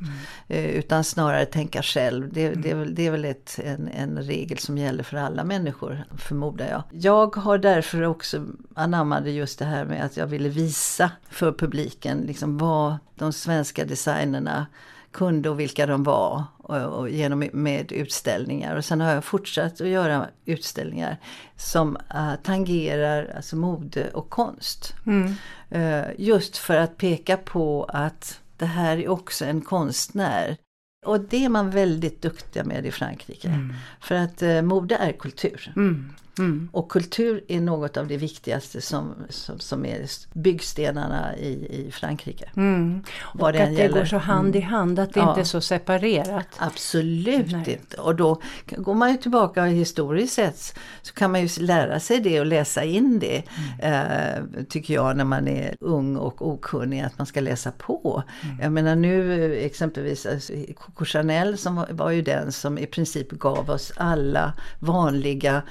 [0.48, 2.34] Eh, utan snarare tänka själv.
[2.34, 5.44] Det, det, är väl, det är väl ett, en, en regel som gäller för alla
[5.44, 6.84] människor förmodar jag.
[6.92, 8.46] Jag har därför också
[8.76, 13.86] anammade just det här med att jag ville visa för publiken liksom vad de svenska
[13.86, 14.68] designerna
[15.12, 18.76] kunde och vilka de var och, genom med utställningar.
[18.76, 21.18] Och sen har jag fortsatt att göra utställningar
[21.56, 24.94] som uh, tangerar alltså mode och konst.
[25.06, 25.34] Mm.
[25.76, 30.58] Uh, just för att peka på att det här är också en konstnär.
[31.06, 33.48] Och det är man väldigt duktiga med i Frankrike.
[33.48, 33.74] Mm.
[34.02, 35.74] För att uh, mode är kultur.
[35.76, 36.14] Mm.
[36.40, 36.70] Mm.
[36.72, 41.52] Och kultur är något av det viktigaste som, som, som är byggstenarna i,
[41.88, 42.50] i Frankrike.
[42.56, 43.04] Mm.
[43.20, 43.94] Och att det gäller.
[44.00, 45.30] går så hand i hand, att det Ja.
[45.30, 46.48] inte är så separerat.
[46.58, 47.78] Absolut Nej.
[47.82, 47.98] inte.
[47.98, 48.42] Och då
[48.78, 52.84] går man ju tillbaka historiskt sett så kan man ju lära sig det och läsa
[52.84, 53.44] in det.
[53.80, 58.24] Eh, tycker jag när man är ung och okunnig att man ska läsa på.
[58.62, 62.86] Jag menar nu eh, exempelvis alltså, Coco Chanel som var, var ju den som i
[62.86, 65.62] princip gav oss alla vanliga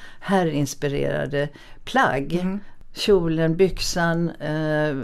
[0.58, 1.48] herrinspirerade
[1.84, 2.58] plagg.
[2.94, 4.96] Kjolen, byxan, eh,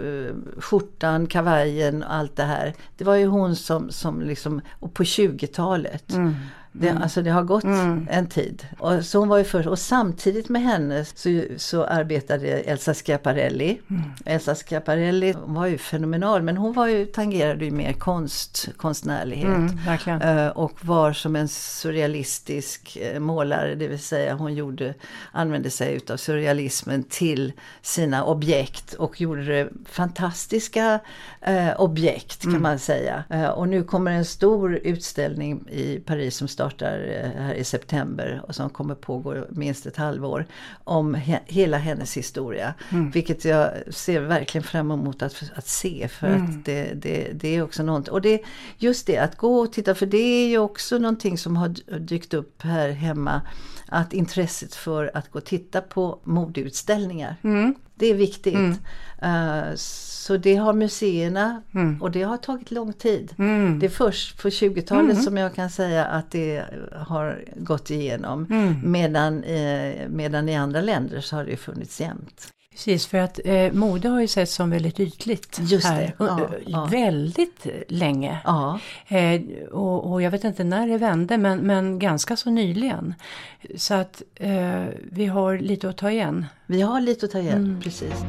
[0.59, 2.75] skjortan, kavajen och allt det här.
[2.97, 6.13] Det var ju hon som, som liksom, och på 20-talet.
[6.77, 7.65] Det, Alltså det har gått
[8.09, 8.67] en tid.
[8.79, 13.81] Och, så hon var ju först, och samtidigt med henne så, så arbetade Elsa Schiaparelli.
[14.25, 19.73] Elsa Schiaparelli var ju fenomenal men hon var ju, tangerade ju mer konst, konstnärlighet.
[20.07, 20.21] Mm.
[20.23, 24.95] Eh, och var som en surrealistisk eh, målare, det vill säga hon gjorde,
[25.33, 31.01] använde sig utav surrealismen till sina objekt och gjorde fantastiska
[31.41, 33.25] eh, objekt kan man säga.
[33.31, 38.43] Eh, och nu kommer en stor utställning i Paris som startar eh, här i september
[38.49, 40.47] och som kommer pågå minst ett halvår
[40.85, 42.75] om he- hela hennes historia.
[43.13, 47.63] Vilket jag ser verkligen fram emot att, att se för att det, det, det är
[47.63, 48.09] också något.
[48.09, 48.43] Och det,
[48.79, 52.35] just det att gå och titta för det är ju också någonting som har dykt
[52.35, 53.41] upp här hemma.
[53.89, 57.37] Att intresset för att gå och titta på modeutställningar.
[57.95, 58.55] Det är viktigt.
[59.23, 61.63] Eh, så det har museerna
[62.01, 63.35] och det har tagit lång tid.
[63.81, 68.47] Det är först på 20-talet som jag kan säga att det har gått igenom.
[68.85, 72.49] Medan, eh, medan i andra länder så har det funnits jämt.
[72.75, 76.41] Precis, för att eh, mode har ju sett som väldigt ytligt Just här det, ja,
[76.41, 76.89] eh, ja.
[76.91, 78.39] väldigt länge.
[78.45, 79.41] Ja, Eh,
[79.73, 83.15] och, och jag vet inte när det vände, men, men ganska så nyligen.
[83.77, 86.47] Så att eh, vi har lite att ta igen.
[86.67, 88.25] vi har lite att ta igen, precis.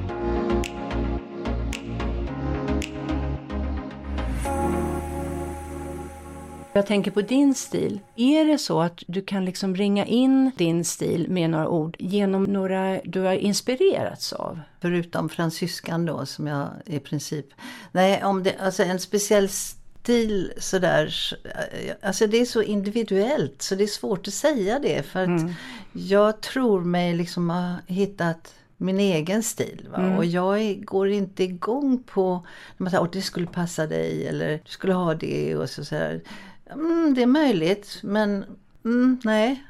[6.76, 8.00] Jag tänker på din stil.
[8.16, 12.44] Är det så att du kan liksom ringa in din stil med några ord genom
[12.44, 14.60] några du har inspirerats av?
[14.82, 17.46] Förutom fransyskan då som jag i princip...
[17.92, 21.16] Nej, om det, alltså en speciell stil sådär.
[22.02, 25.04] Alltså det är så individuellt så det är svårt att säga det.
[25.04, 25.42] För att
[25.94, 29.88] jag tror mig liksom ha hittat min egen stil.
[29.92, 30.18] Va?
[30.18, 32.34] Och jag går inte igång på
[32.78, 35.86] när man säger att det skulle passa dig eller du skulle ha det och så,
[35.86, 36.20] så.
[36.72, 38.46] Mm, det är möjligt men
[38.86, 39.64] mm, nej.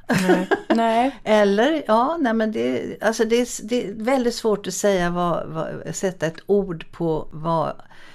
[0.70, 1.20] Nej.
[1.24, 5.48] Eller ja, nej men det, alltså det, är, det är väldigt svårt att säga vad,
[5.48, 7.74] vad, sätta ett ord på vad,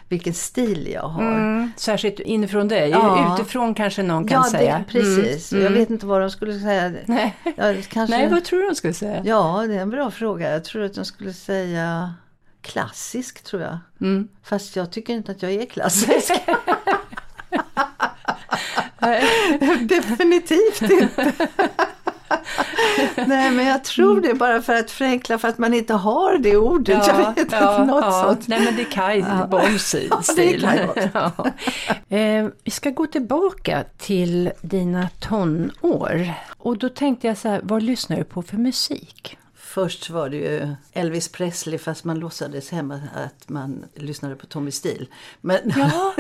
[0.09, 1.23] vilken stil jag har.
[1.23, 2.91] Mm, särskilt inifrån dig.
[2.91, 3.35] Ja.
[3.35, 4.79] Utifrån kanske någon kan ja, säga.
[4.79, 5.53] det, precis.
[5.53, 5.81] Mm, Jag mm.
[5.83, 6.93] vet inte vad de skulle säga.
[7.07, 7.37] Nej.
[7.57, 9.23] Ja, kanske, Nej, vad tror du de skulle säga?
[9.25, 10.51] Ja, det är en bra fråga.
[10.51, 12.15] Jag tror att de skulle säga
[12.63, 13.79] klassisk tror jag.
[14.01, 14.29] Mm.
[14.43, 16.33] Fast jag tycker inte att jag är klassisk.
[19.81, 21.33] Definitivt inte.
[23.27, 26.57] Nej men jag tror det bara för att förenkla för att man inte har det
[26.57, 27.07] ordet.
[27.07, 28.49] jag vet inte, något sånt.
[28.49, 29.25] Nej men det är Kaj
[30.23, 30.65] stil.
[30.65, 31.11] är Kaj Boms.
[32.09, 32.17] ja.
[32.17, 36.35] eh, vi ska gå tillbaka till dina tonår.
[36.57, 39.37] Och då tänkte jag så här, vad lyssnar du på för musik?
[39.55, 44.71] Först var det ju Elvis Presley fast man låtsades hemma att man lyssnade på Tommy
[44.71, 45.07] Steele.
[45.41, 46.15] Men Ja,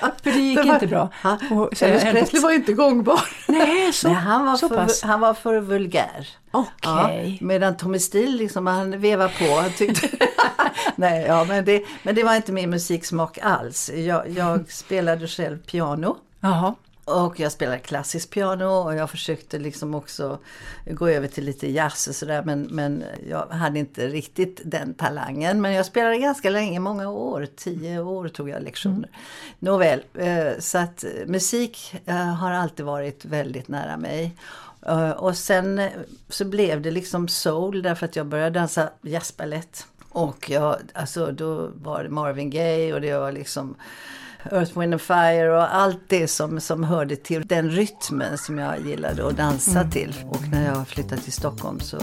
[0.00, 1.08] för det gick Det var- inte bra.
[1.22, 1.38] Ha?
[1.50, 2.20] Och säga Elvis.
[2.22, 3.20] Presley var inte gångbar.
[3.48, 5.00] Nej, så, Nej, han, var så pass.
[5.00, 6.28] för, han var för vulgär.
[6.50, 7.38] Okej.
[7.40, 9.60] Ja, medan Tommy Steele liksom, han vevar på.
[9.60, 10.08] Han tyckte...
[10.96, 13.90] Nej, ja, men, det, men det var inte min musiksmak alls.
[13.94, 16.16] Jag, jag spelade själv piano.
[16.40, 16.74] Jaha.
[17.08, 20.38] Och jag spelade klassiskt piano och jag försökte liksom också
[20.86, 25.60] gå över till lite jazz och sådär men, men jag hade inte riktigt den talangen.
[25.60, 28.96] Men jag spelade ganska länge, många år, tio år tog jag lektioner.
[28.96, 29.10] Mm.
[29.58, 34.34] Nåväl, eh, så att musik eh, har alltid varit väldigt nära mig.
[34.86, 35.88] Eh, och sen
[36.28, 39.86] så blev det liksom soul därför att jag började dansa jazzbalett.
[40.08, 43.76] Och jag, alltså då var det Marvin Gaye och det var liksom
[44.44, 48.86] Earth, Wind and Fire och allt det som, som hörde till den rytmen som jag
[48.86, 49.90] gillade att dansa mm.
[49.90, 50.14] till.
[50.28, 51.98] Och när jag flyttade till Stockholm så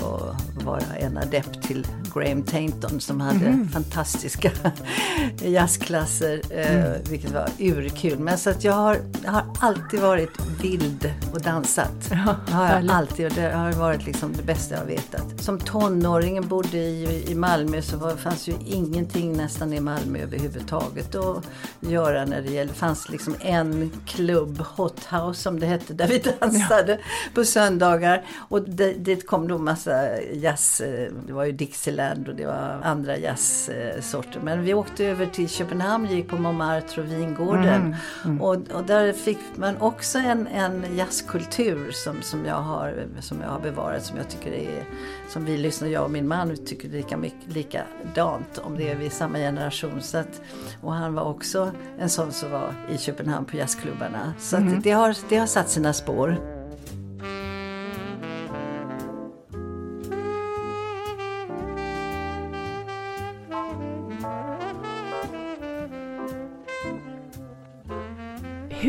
[0.64, 3.70] var jag en adept till Graham Tainton som hade mm.
[3.70, 4.52] fantastiska
[5.44, 7.02] jazzklasser, eh, mm.
[7.10, 8.20] vilket var urkul.
[8.20, 12.12] Men så att jag har, jag har alltid varit vild och dansat.
[12.12, 15.44] Ja, har jag alltid och det har varit liksom det bästa jag vetat.
[15.44, 21.16] Som tonåring bodde i, i Malmö så var, fanns ju ingenting nästan i Malmö överhuvudtaget
[21.16, 21.46] att
[21.80, 26.08] göra när det gällde, det fanns liksom en klubb, Hot House som det hette, där
[26.08, 27.32] vi dansade ja.
[27.34, 28.26] på söndagar.
[28.50, 28.62] Och
[28.98, 34.40] dit kom då massa jazz, eh, det var ju Dixieland och det var andra jazzsorter.
[34.44, 37.66] Men vi åkte över till Köpenhamn, gick på Montmartre och Vingården.
[37.66, 37.96] Mm.
[38.26, 38.42] Mm.
[38.42, 43.50] Och, och, där fick man också en, en jazzkultur som, som, jag har, som jag
[43.50, 44.84] har bevarat, som jag tycker är,
[45.30, 49.10] som vi lyssnar, jag och min man tycker lika mycket, likadant om det är vi
[49.10, 50.02] samma generation.
[50.02, 50.42] Så att,
[50.82, 54.34] och han var också en som var i Köpenhamn på jazzklubbarna.
[54.40, 54.82] Så mm.
[54.82, 56.55] det, har, det har satt sina spår.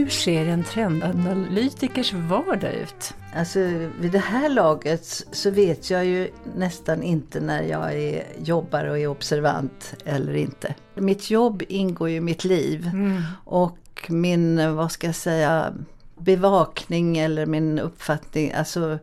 [0.06, 3.14] Hur ser en trendanalytikers vardag ut?
[3.34, 3.58] Alltså
[4.00, 8.98] vid det här laget så vet jag ju nästan inte när jag är, jobbar och
[8.98, 10.74] är observant eller inte.
[10.94, 13.22] Mitt jobb ingår ju i mitt liv mm.
[13.44, 15.72] och min, vad ska jag säga,
[16.18, 18.98] bevakning eller min uppfattning, alltså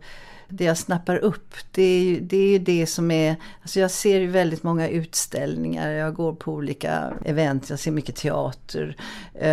[0.57, 3.35] det jag snappar upp, det är ju det, är det som är...
[3.61, 8.15] Alltså jag ser ju väldigt många utställningar, jag går på olika event, jag ser mycket
[8.15, 8.95] teater,
[9.33, 9.49] eh,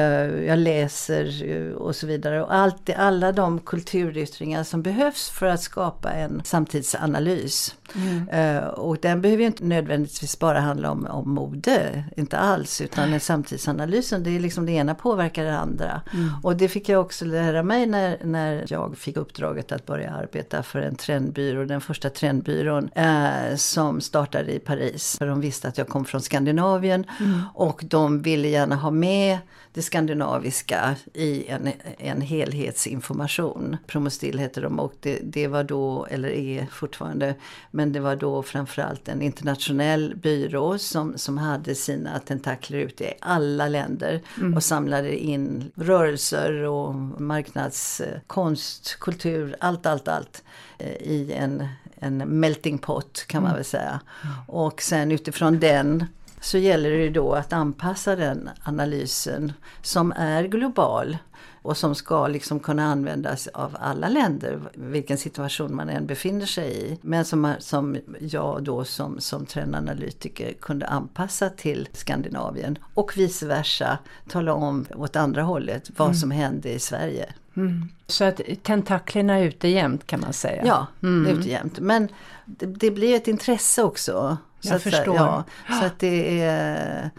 [0.46, 2.42] jag läser eh, och så vidare.
[2.42, 7.74] Och allt, alla de kulturyttringar som behövs för att skapa en samtidsanalys.
[7.94, 8.28] Mm.
[8.28, 12.80] Uh, och den behöver ju inte nödvändigtvis bara handla om, om mode, inte alls.
[12.80, 16.00] Utan samtidsanalysen, det är liksom det ena påverkar det andra.
[16.12, 16.30] Mm.
[16.42, 20.62] Och det fick jag också lära mig när, när jag fick uppdraget att börja arbeta
[20.62, 21.64] för en trendbyrå.
[21.64, 25.16] Den första trendbyrån uh, som startade i Paris.
[25.18, 27.42] För de visste att jag kom från Skandinavien mm.
[27.54, 29.38] och de ville gärna ha med
[29.72, 33.76] det skandinaviska i en, en helhetsinformation.
[33.86, 37.34] Promostill heter de och det, det var då, eller är fortfarande,
[37.70, 43.12] men det var då framförallt en internationell byrå som, som hade sina tentakler ute i
[43.20, 44.54] alla länder mm.
[44.54, 50.44] och samlade in rörelser och marknadskonst, kultur, allt, allt, allt
[50.78, 53.56] eh, i en, en melting pot kan man mm.
[53.56, 54.00] väl säga.
[54.22, 54.34] Mm.
[54.46, 56.04] Och sen utifrån den
[56.40, 61.18] så gäller det då att anpassa den analysen som är global
[61.62, 66.86] och som ska liksom kunna användas av alla länder, vilken situation man än befinner sig
[66.86, 66.98] i.
[67.02, 73.98] Men som, som jag då som, som trendanalytiker kunde anpassa till Skandinavien och vice versa
[74.28, 76.16] tala om åt andra hållet vad mm.
[76.16, 77.32] som hände i Sverige.
[77.56, 77.88] Mm.
[78.06, 80.62] Så att tentaklerna är ute jämt kan man säga?
[80.66, 81.38] Ja, mm.
[81.38, 81.78] ute jämt.
[81.78, 82.08] Men
[82.44, 84.36] det, det blir ett intresse också.
[84.60, 85.16] Så jag förstår.
[85.16, 85.44] ja,
[85.80, 87.10] så att det är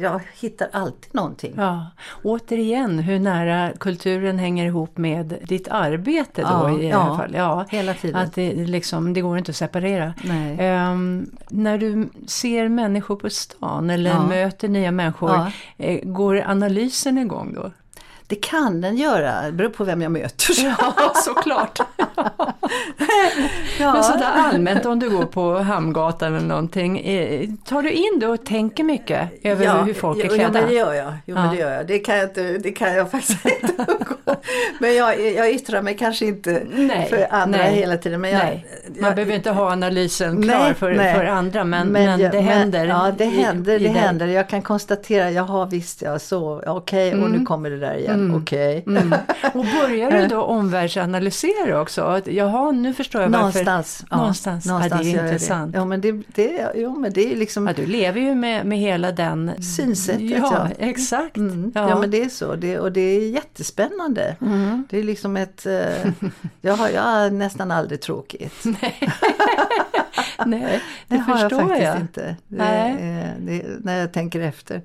[0.00, 1.54] jag hittar alltid någonting.
[1.56, 1.86] Ja.
[2.22, 7.34] Återigen hur nära kulturen hänger ihop med ditt arbete då ja, i alla fall.
[7.34, 8.16] Ja, hela tiden.
[8.16, 10.14] Att det, liksom, det går inte att separera.
[10.92, 15.52] Um, när du ser människor på stan eller möter nya människor.
[15.76, 17.70] Eh, går analysen igång då?
[18.28, 20.54] Det kan den göra, det beror på vem jag möter.
[20.64, 21.78] Ja, såklart.
[23.78, 23.92] ja.
[23.92, 28.28] Men sådär allmänt om du går på Hamngatan eller någonting, eh, tar du in då
[28.28, 30.60] och tänker mycket över ja, hur folk är klädda?
[30.60, 31.12] Ja, det gör jag.
[31.26, 31.42] Jo, ja.
[31.42, 31.86] det gör jag.
[31.86, 33.86] Det kan jag, inte, det kan jag faktiskt inte
[34.78, 38.20] Men jag, jag yttrar mig kanske inte nej, för andra nej, hela tiden.
[38.20, 38.66] Men jag, nej.
[38.88, 42.40] Man jag, behöver inte ha analysen klar nej, för, för andra, men, men, men det
[42.40, 42.86] händer.
[42.86, 43.74] Men, ja, det händer.
[43.74, 44.26] I, det i händer.
[44.26, 47.22] Jag kan konstatera, jaha visst, ja, så, okej, okay, mm.
[47.22, 47.46] och nu mm.
[47.46, 48.14] kommer det där igen.
[48.14, 48.42] Mm.
[48.42, 48.78] Okej.
[48.86, 48.96] Okay.
[48.96, 49.14] Mm.
[49.54, 52.20] Och börjar du då omvärldsanalysera också?
[52.24, 53.64] Jaha, nu förstår jag varför.
[53.64, 54.04] Någonstans.
[54.10, 54.66] Ja, någonstans.
[54.66, 55.72] någonstans ja, det är intressant.
[55.72, 55.78] Det.
[55.78, 57.66] Ja, men det, det, jo, men det är liksom...
[57.66, 59.62] Ja, du lever ju med, med hela den...
[59.62, 60.68] Synsättet, ja.
[60.78, 60.86] ja.
[60.86, 61.36] Exakt.
[61.36, 61.72] Mm.
[61.74, 61.88] Ja.
[61.88, 62.00] ja.
[62.00, 62.54] men det är så.
[62.54, 64.36] Det, och det är jättespännande.
[64.40, 64.67] Mm.
[64.90, 65.66] Det är liksom ett...
[65.66, 66.12] Eh,
[66.60, 68.64] jag, har, jag har nästan aldrig tråkigt.
[70.46, 72.00] Nej, det, det har jag faktiskt jag.
[72.00, 72.36] inte.
[72.48, 72.96] Det, Nej.
[73.00, 74.82] är- det, när jag tänker efter.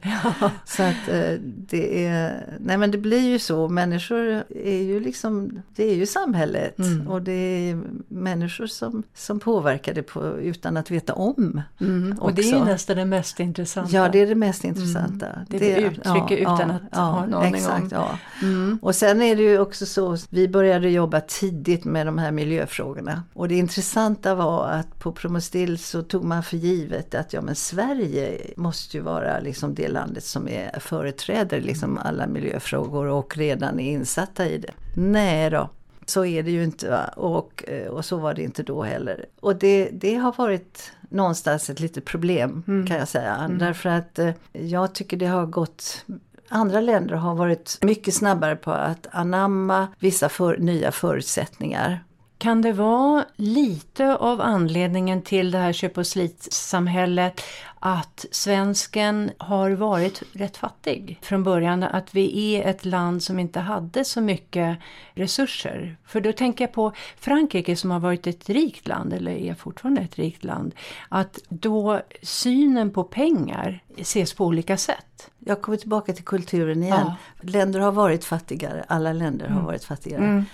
[0.65, 5.61] Så att eh, det är, nej men det blir ju så, människor är ju liksom,
[5.75, 7.07] det är ju samhället Mm.
[7.07, 11.61] och det är människor som, som påverkar det på, utan att veta om.
[11.81, 13.91] Mm, och det är ju nästan det mest intressanta.
[13.95, 15.27] Ja, det är det mest intressanta.
[15.27, 15.45] Mm.
[15.49, 17.89] Det är uttrycket utan att ha en aning exakt, om.
[17.91, 18.17] Ja.
[18.41, 18.79] Mm.
[18.81, 23.23] Och sen är det ju också så, vi började jobba tidigt med de här miljöfrågorna.
[23.33, 27.55] Och det intressanta var att på Promostill så tog man för givet att ja men
[27.55, 33.79] Sverige måste ju vara liksom det landet som är företräder liksom alla miljöfrågor och redan
[33.79, 34.71] är insatta i det.
[34.95, 35.69] Nej då.
[36.05, 37.05] Så är det ju inte va?
[37.15, 39.25] Och, eh, och så var det inte då heller.
[39.39, 43.51] Och det, det har varit någonstans ett litet problem kan jag säga.
[43.59, 46.05] Därför att eh, jag tycker det har gått
[46.49, 52.03] Andra länder har varit mycket snabbare på att anamma vissa för, nya förutsättningar.
[52.43, 57.41] Kan det vara lite av anledningen till det här köp och slitsamhället
[57.79, 61.83] att svensken har varit rätt fattig från början?
[61.83, 64.77] Att vi är ett land som inte hade så mycket
[65.13, 65.97] resurser.
[66.05, 70.01] För då tänker jag på Frankrike som har varit ett rikt land, eller är fortfarande
[70.01, 70.75] ett rikt land.
[71.09, 75.29] Att då synen på pengar ses på olika sätt.
[75.39, 77.11] Jag kommer tillbaka till kulturen igen.
[77.41, 80.45] Länder har varit fattigare, alla länder har varit fattigare.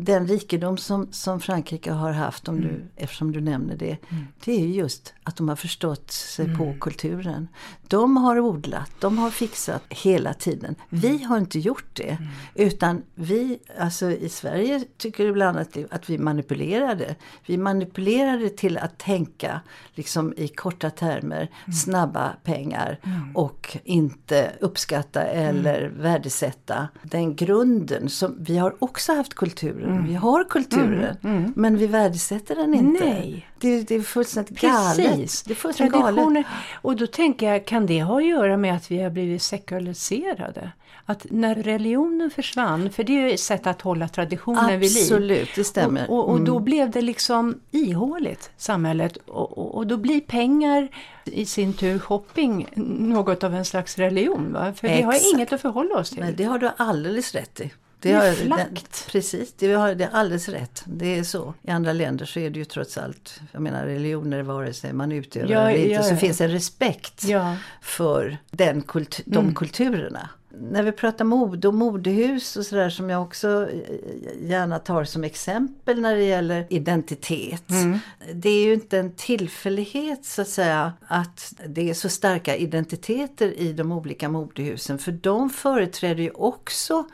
[0.00, 3.96] Den rikedom som, som Frankrike har haft, om du, eftersom du nämner det,
[4.44, 7.48] det är ju just att de har förstått sig på kulturen.
[7.88, 10.74] De har odlat, de har fixat hela tiden.
[10.88, 12.18] Vi har inte gjort det.
[12.54, 17.16] Utan vi, alltså i Sverige tycker ibland att, att vi manipulerade.
[17.46, 19.60] Vi manipulerade till att tänka
[19.94, 21.48] liksom i korta termer,
[21.84, 22.98] snabba pengar
[23.34, 29.87] och inte uppskatta eller värdesätta den grunden som vi har också haft kulturen.
[30.06, 33.04] Vi har kulturen men vi värdesätter den inte.
[33.04, 33.48] Nej.
[33.58, 34.96] Det, det är fullständigt galet.
[34.96, 35.42] Precis.
[35.42, 36.46] Det är fullständigt galet.
[36.82, 40.72] Och då tänker jag, kan det ha att göra med att vi har blivit sekulariserade?
[41.04, 45.02] Att när religionen försvann, för det är ju ett sätt att hålla traditionen vid liv.
[45.02, 46.00] Absolut, det stämmer.
[46.00, 46.10] Mm.
[46.10, 49.16] Och, och, och då blev det liksom ihåligt, samhället.
[49.16, 50.88] Och, och, då blir pengar
[51.24, 54.52] i sin tur shopping något av en slags religion.
[54.52, 54.72] Va?
[54.72, 55.34] För vi har Exakt.
[55.34, 56.20] inget att förhålla oss till.
[56.20, 57.72] Nej, det har du alldeles rätt i.
[58.00, 59.06] Det är har- flakt.
[59.12, 60.82] precis, det har det är alldeles rätt.
[60.86, 61.54] Det är så.
[61.62, 65.12] I andra länder så är det ju trots allt, jag menar religioner vare sig man
[65.12, 66.16] utövar Ja, eller inte, ja, så ja.
[66.18, 67.24] finns en respekt
[67.82, 69.54] för den kult, de Mm.
[69.54, 70.28] kulturerna.
[70.60, 75.24] När vi pratar mode och modehus och sådär som jag också eh, gärna tar som
[75.24, 77.70] exempel när det gäller identitet.
[77.70, 77.98] Mm.
[78.34, 83.58] Det är ju inte en tillfällighet så att säga att det är så starka identiteter
[83.60, 84.98] i de olika modehusen.
[84.98, 87.04] För de företräder ju också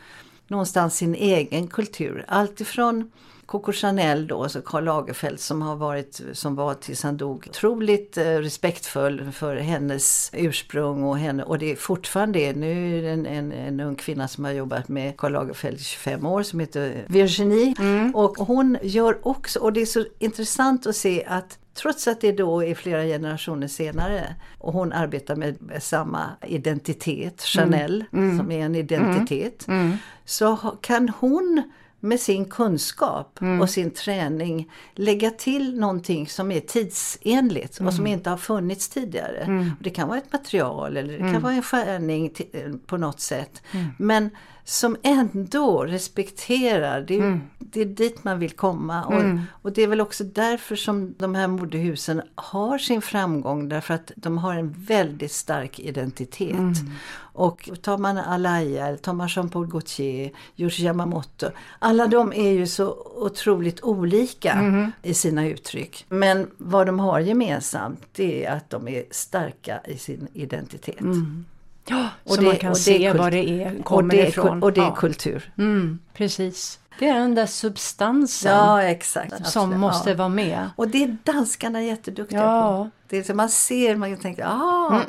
[0.48, 2.24] någonstans sin egen kultur.
[2.28, 3.10] Alltifrån
[3.46, 8.16] Coco Chanel då, alltså Karl Lagerfeld som har varit, som var tills han dog, otroligt
[8.16, 12.56] eh, respektfull för hennes ursprung och henne, och det är fortfarande det.
[12.56, 15.82] Nu är det en, en, en ung kvinna som har jobbat med Karl Lagerfeld i
[15.82, 17.74] 25 år som heter Virginie.
[18.14, 22.32] Och hon gör också, och det är så intressant att se att Trots att det
[22.32, 28.74] då är flera generationer senare och hon arbetar med samma identitet, Chanel, som är en
[28.74, 29.66] identitet,
[30.24, 31.62] så ha- kan hon
[32.00, 38.30] med sin kunskap och sin träning lägga till någonting som är tidsenligt och som inte
[38.30, 39.72] har funnits tidigare.
[39.80, 43.62] Det kan vara ett material eller det kan vara en skärning till, på något sätt.
[43.98, 44.30] Men
[44.64, 49.04] som ändå respekterar, det är, det är dit man vill komma.
[49.04, 49.22] Och,
[49.62, 54.12] och det är väl också därför som de här modehusen har sin framgång, därför att
[54.16, 56.76] de har en väldigt stark identitet.
[57.36, 62.96] Och tar man Alaya, tar man Jean-Paul Gaultier, Giorgio Yamamoto, alla de är ju så
[63.16, 66.06] otroligt olika i sina uttryck.
[66.08, 71.00] Men vad de har gemensamt, det är att de är starka i sin identitet.
[71.88, 74.14] Ja, Och så det- man kan och det är se vad det är, Och kommer
[74.14, 74.62] det, är, ifrån.
[74.62, 74.94] och det är ja.
[74.94, 75.52] kultur.
[75.58, 76.78] Mm, precis.
[76.98, 79.30] Det är den där substansen Ja, exakt.
[79.30, 79.78] som Absolut.
[79.78, 80.16] måste ja.
[80.16, 80.70] vara med.
[80.76, 82.62] Och det är danskarna jätteduktiga Ja.
[82.84, 82.90] på.
[83.08, 85.00] Det är så man ser, man tänker, ah,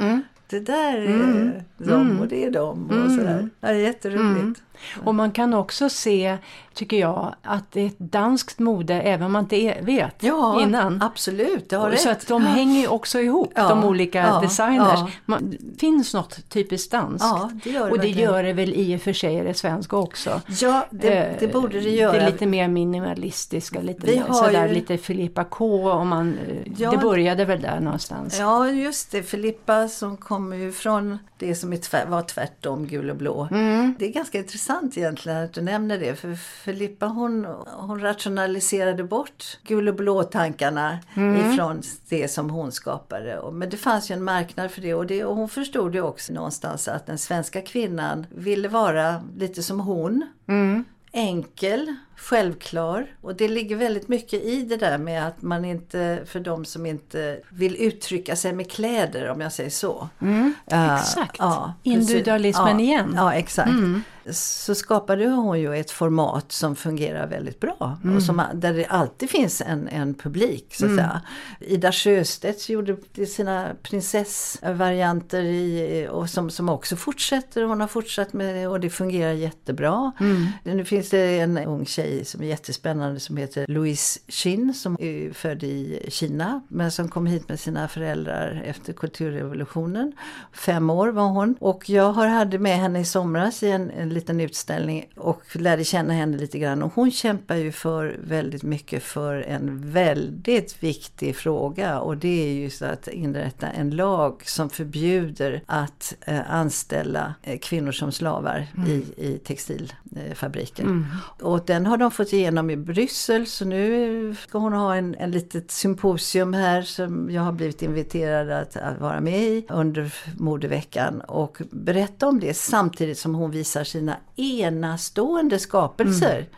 [0.50, 1.52] det där är Mm.
[1.78, 3.50] de och det är de och sådär.
[3.60, 4.62] Ja, det är jätteroligt.
[5.04, 6.38] Och man kan också se,
[6.74, 11.02] tycker jag, att det är ett danskt mode även om man inte vet Ja, innan.
[11.02, 12.18] absolut, det har Så rätt.
[12.22, 15.00] att de hänger ju också ihop, Ja, de olika ja, designers.
[15.00, 15.10] ja.
[15.26, 17.26] Man, finns något typiskt danskt.
[17.64, 18.18] Det det och det verkligen.
[18.32, 20.42] gör det väl i och för sig i det svenska också.
[20.62, 22.12] Ja, det, Eh, det borde det göra.
[22.12, 25.92] Det är lite mer minimalistiska, lite Vi mer, har sådär ju- lite Filippa K.
[25.92, 26.38] Om man,
[26.78, 28.40] eh, det började väl där någonstans.
[28.40, 29.24] Ja, just det.
[29.24, 33.48] Filippa som kommer ju från det som är tvär, var tvärtom, gul och blå.
[33.52, 33.96] Mm.
[34.00, 36.16] Det är ganska intressant intressant egentligen att du nämner det.
[36.16, 41.52] För Filippa hon, hon rationaliserade bort gul och blå-tankarna mm.
[41.52, 43.42] ifrån det som hon skapade.
[43.52, 46.34] Men det fanns ju en marknad för det och, det och hon förstod ju också
[46.34, 50.28] någonstans att den svenska kvinnan ville vara lite som hon.
[50.48, 50.86] Mm.
[51.12, 53.08] Enkel, självklar.
[53.22, 56.86] Och det ligger väldigt mycket i det där med att man inte, för de som
[56.86, 60.10] inte vill uttrycka sig med kläder om jag säger så.
[60.22, 63.14] Mm, uh, exakt, ja, individualismen ja, igen.
[63.16, 63.70] Ja, exakt.
[63.70, 67.98] Mm så skapade hon ju ett format som fungerar väldigt bra.
[68.04, 68.16] Mm.
[68.16, 70.98] Och som, där det alltid finns en, en publik så att mm.
[70.98, 71.22] säga.
[71.60, 77.64] Ida Sjöstedt gjorde sina prinsessvarianter i, och som, som också fortsätter.
[77.64, 80.12] Hon har fortsatt med det och det fungerar jättebra.
[80.20, 80.48] Mm.
[80.64, 85.34] Nu finns det en ung tjej som är jättespännande som heter Louise Chin som är
[85.34, 90.14] född i Kina men som kom hit med sina föräldrar efter kulturrevolutionen.
[90.54, 94.10] Fem år var hon och jag har hade med henne i somras i en, en
[94.10, 96.84] liten utställning och lärde känna henne lite grann.
[96.84, 102.54] Och hon kämpar ju för väldigt mycket för en väldigt viktig fråga och det är
[102.54, 108.68] ju så att inrätta en lag som förbjuder att eh, anställa eh, kvinnor som slavar
[108.78, 108.90] mm.
[108.90, 110.84] i, i textilfabriker.
[110.84, 111.06] Mm.
[111.42, 115.16] Och den har har de fått igenom i Bryssel så nu ska hon ha en,
[115.16, 120.14] en litet symposium här som jag har blivit inviterad att, att vara med i under
[120.38, 126.38] modeveckan och berätta om det samtidigt som hon visar sina enastående skapelser.
[126.38, 126.50] Mm.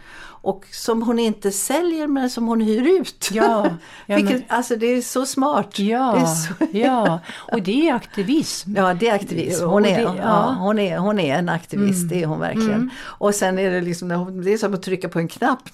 [0.42, 3.30] Och som hon inte säljer men som hon hyr ut.
[3.32, 3.68] Ja,
[4.06, 4.44] ja Vilket.
[4.48, 5.80] Alltså det är så smart.
[5.80, 6.66] Ja, så...
[6.72, 7.20] ja,
[7.52, 8.76] och det är aktivism.
[8.76, 9.66] Ja, det är aktivism.
[9.66, 10.16] Hon är, det, ja.
[10.18, 10.56] ja.
[10.60, 12.08] hon är, hon är en aktivist, mm.
[12.08, 12.74] det är hon verkligen.
[12.74, 12.90] Mm.
[13.00, 14.10] Och sen är det liksom,
[14.44, 15.70] det är som att trycka på en knapp.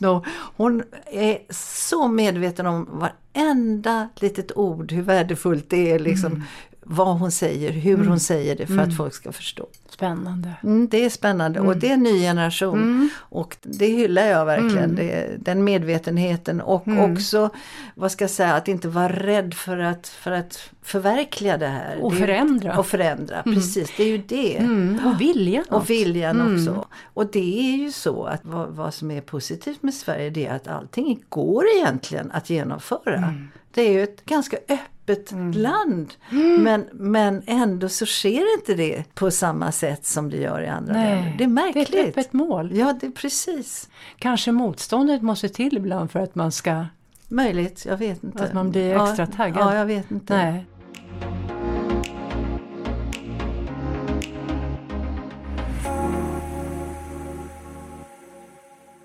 [0.57, 5.99] Hon är så medveten om varenda litet ord, hur värdefullt det är.
[5.99, 6.43] Liksom, mm
[6.85, 8.07] vad hon säger, hur mm.
[8.07, 8.89] hon säger det för mm.
[8.89, 9.67] att folk ska förstå.
[9.89, 10.49] Spännande.
[10.63, 11.79] Mm, det är spännande och mm.
[11.79, 12.81] det är en ny generation.
[12.81, 13.09] Mm.
[13.17, 14.83] Och det hyllar jag verkligen.
[14.83, 14.95] Mm.
[14.95, 17.49] Det, den medvetenheten och också,
[17.95, 22.03] vad ska jag säga, att inte vara rädd för att, för att förverkliga det här.
[22.03, 22.79] Och förändra.
[22.79, 23.93] Och förändra, precis.
[23.97, 24.57] Det är ju det.
[25.05, 25.65] Och viljan.
[25.69, 26.85] Och viljan också.
[27.13, 30.55] Och det är ju så att vad, vad, som är positivt med Sverige det är
[30.55, 33.33] att allting går egentligen att genomföra.
[33.73, 35.51] Det är ju ett ganska öppet mm.
[35.51, 36.13] land.
[36.31, 36.63] Mm.
[36.63, 40.93] Men, men ändå så sker inte det på samma sätt som det gör i andra
[40.93, 41.35] Nej, länder.
[41.37, 41.91] Det är märkligt.
[41.91, 42.75] Det är ett öppet mål.
[42.75, 43.89] Ja, det precis.
[44.17, 46.85] Kanske motståndet måste till ibland för att man ska...
[47.27, 48.43] Möjligt, jag vet inte.
[48.43, 49.61] Att man blir extra ja, taggad.
[49.61, 50.37] Ja, jag vet inte.
[50.37, 50.65] Nej.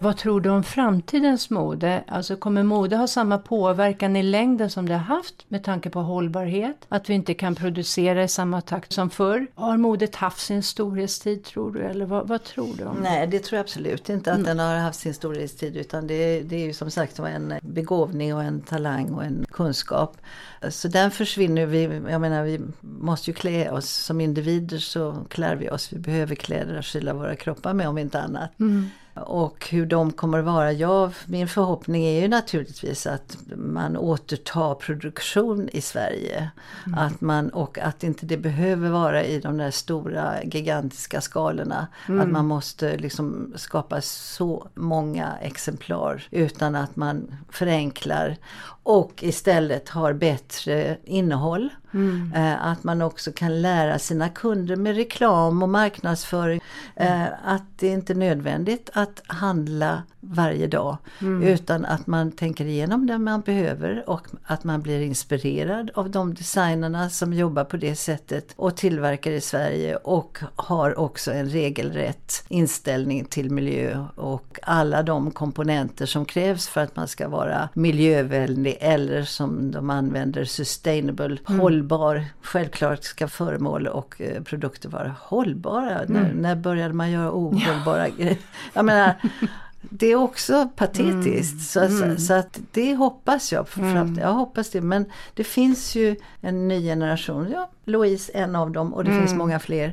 [0.00, 2.04] Vad tror du om framtidens mode?
[2.06, 6.00] Alltså kommer mode ha samma påverkan i längden som det har haft med tanke på
[6.00, 6.76] hållbarhet?
[6.88, 9.46] Att vi inte kan producera i samma takt som förr?
[9.54, 11.82] Har modet haft sin storhetstid tror du?
[11.82, 12.84] Eller vad, vad tror du?
[12.84, 14.56] om Nej, det tror jag absolut inte att mm.
[14.56, 18.42] den har haft sin storhetstid utan det, det är ju som sagt en begåvning och
[18.42, 20.16] en talang och en kunskap.
[20.70, 25.56] Så den försvinner vi, jag menar vi måste ju klä oss som individer så klär
[25.56, 25.92] vi oss.
[25.92, 28.60] Vi behöver kläder att skyla våra kroppar med om inte annat.
[28.60, 28.90] Mm.
[29.26, 34.74] Och hur de kommer att vara, ja min förhoppning är ju naturligtvis att man återtar
[34.74, 36.50] produktion i Sverige.
[36.86, 36.98] Mm.
[36.98, 41.86] Att man, och att inte det behöver vara i de där stora gigantiska skalorna.
[42.08, 42.20] Mm.
[42.20, 48.36] Att man måste liksom skapa så många exemplar utan att man förenklar
[48.82, 51.70] och istället har bättre innehåll.
[51.94, 52.32] Mm.
[52.34, 56.60] Eh, att man också kan lära sina kunder med reklam och marknadsföring
[56.96, 57.22] mm.
[57.22, 60.96] eh, att det inte är nödvändigt att handla varje dag.
[61.20, 61.42] Mm.
[61.42, 66.34] Utan att man tänker igenom det man behöver och att man blir inspirerad av de
[66.34, 72.44] designerna som jobbar på det sättet och tillverkar i Sverige och har också en regelrätt
[72.48, 78.76] inställning till miljö och alla de komponenter som krävs för att man ska vara miljövänlig
[78.80, 81.60] eller som de använder sustainable, mm.
[81.78, 82.24] Hållbar.
[82.42, 85.98] Självklart ska föremål och eh, produkter vara hållbara.
[85.98, 86.12] Mm.
[86.12, 88.14] När, när började man göra ohållbara ja.
[88.16, 88.36] grejer?
[88.72, 89.14] Jag menar,
[89.80, 91.76] det är också patetiskt.
[91.76, 91.90] Mm.
[91.90, 92.18] Så, mm.
[92.18, 93.82] så, att det hoppas jag för.
[93.82, 94.18] Mm.
[94.18, 94.80] Jag hoppas det.
[94.80, 95.04] Men
[95.34, 97.48] det finns ju en ny generation.
[97.52, 99.38] Ja, Louise en av dem och det finns mm.
[99.38, 99.92] många fler.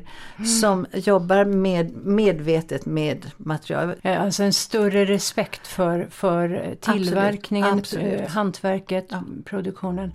[0.60, 3.94] Som jobbar med, medvetet med material.
[4.02, 8.12] Alltså en större respekt för, för tillverkningen, Absolut.
[8.12, 8.30] Absolut.
[8.30, 9.22] hantverket, ja.
[9.44, 10.12] produktionen.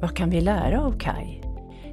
[0.00, 1.40] Vad kan vi lära av Kai?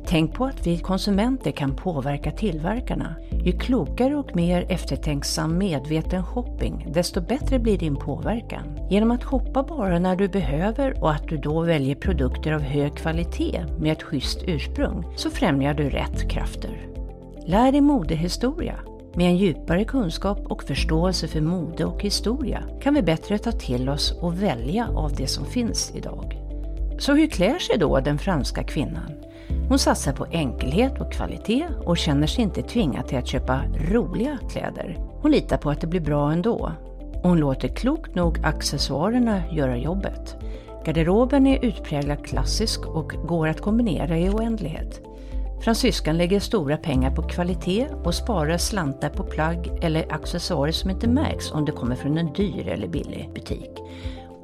[0.06, 3.16] Tänk på att vi konsumenter kan påverka tillverkarna.
[3.46, 8.80] Ju klokare och mer eftertänksam medveten shopping, desto bättre blir din påverkan.
[8.90, 12.96] Genom att shoppa bara när du behöver och att du då väljer produkter av hög
[12.96, 16.88] kvalitet med ett schysst ursprung, så främjar du rätt krafter.
[17.46, 18.76] Lär dig modehistoria.
[19.16, 23.90] Med en djupare kunskap och förståelse för mode och historia kan vi bättre ta till
[23.90, 26.43] oss och välja av det som finns idag.
[27.06, 29.12] Så hur klär sig då den franska kvinnan?
[29.70, 34.38] Hon satsar på enkelhet och kvalitet och känner sig inte tvingad till att köpa roliga
[34.52, 34.98] kläder.
[35.22, 36.72] Hon litar på att det blir bra ändå.
[37.24, 40.36] Och hon låter klokt nog accessoarerna göra jobbet.
[40.86, 45.02] Garderoben är utpräglat klassisk och går att kombinera i oändlighet.
[45.64, 51.08] Fransyskan lägger stora pengar på kvalitet och sparar slantar på plagg eller accessoarer som inte
[51.08, 53.72] märks om det kommer från en dyr eller billig butik.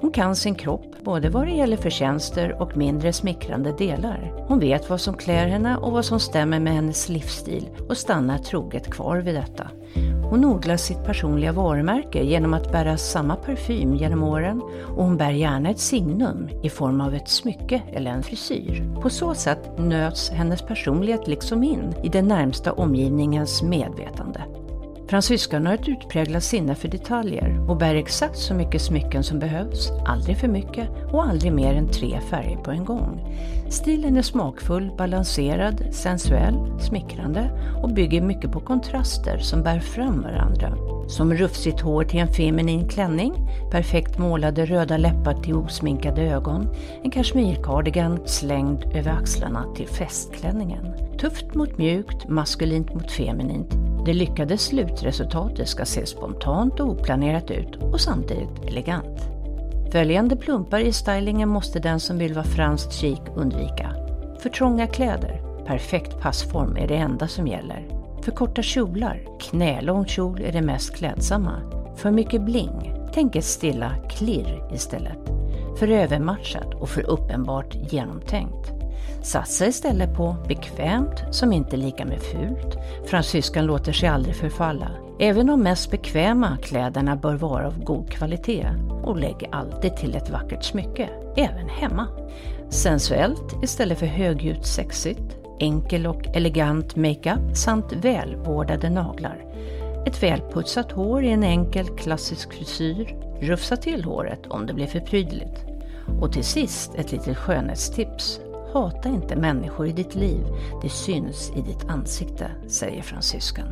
[0.02, 4.34] Hon kan sin kropp, både vad det gäller förtjänster och mindre smickrande delar.
[4.48, 8.38] Hon vet vad som klär henne och vad som stämmer med hennes livsstil och stannar
[8.38, 9.68] troget kvar vid detta.
[10.30, 14.62] Hon odlar sitt personliga varumärke genom att bära samma parfym genom åren
[14.98, 19.00] och hon bär gärna ett signum i form av ett smycke eller en frisyr.
[19.02, 24.42] På så sätt nöts hennes personlighet liksom in i den närmsta omgivningens medvetande.
[25.10, 29.92] Fransyskan har ett utpräglat sinne för detaljer och bär exakt så mycket smycken som behövs,
[30.06, 33.36] aldrig för mycket och aldrig mer än tre färger på en gång.
[33.70, 37.50] Stilen är smakfull, balanserad, sensuell, smickrande
[37.84, 40.78] och bygger mycket på kontraster som bär fram varandra.
[41.08, 43.34] Som rufsigt hår till en feminin klänning,
[43.72, 46.68] perfekt målade röda läppar till osminkade ögon,
[47.04, 50.94] en kashmirkardigan slängd över axlarna till festklänningen.
[51.20, 53.89] Tufft mot mjukt, maskulint mot feminint.
[54.06, 59.20] Det lyckade slutresultatet ska se spontant och oplanerat ut och samtidigt elegant.
[59.92, 63.96] Följande plumpar i stylingen måste den som vill vara franskt chic undvika.
[64.40, 67.88] För trånga kläder, perfekt passform är det enda som gäller.
[68.22, 71.62] För korta kjolar, knälång kjol är det mest klädsamma.
[71.96, 75.20] För mycket bling, tänk ett stilla klirr istället.
[75.80, 78.79] För övermatchat och för uppenbart genomtänkt.
[79.30, 82.78] Satsa istället på bekvämt som inte är lika med fult.
[83.06, 84.92] Fransyskan låter sig aldrig förfalla.
[85.20, 88.68] Även de mest bekväma kläderna bör vara av god kvalitet
[89.04, 92.08] och lägg alltid till ett vackert smycke, även hemma.
[92.70, 95.38] Sensuellt istället för högljutt sexigt.
[95.60, 99.46] Enkel och elegant makeup samt välvårdade naglar.
[100.06, 103.16] Ett välputsat hår i en enkel klassisk frisyr.
[103.42, 105.66] Rufsa till håret om det blir för prydligt.
[106.22, 108.40] Och till sist ett litet skönhetstips.
[108.74, 110.46] Hata inte människor i ditt liv,
[110.82, 113.68] det syns i ditt ansikte, säger fransyskan.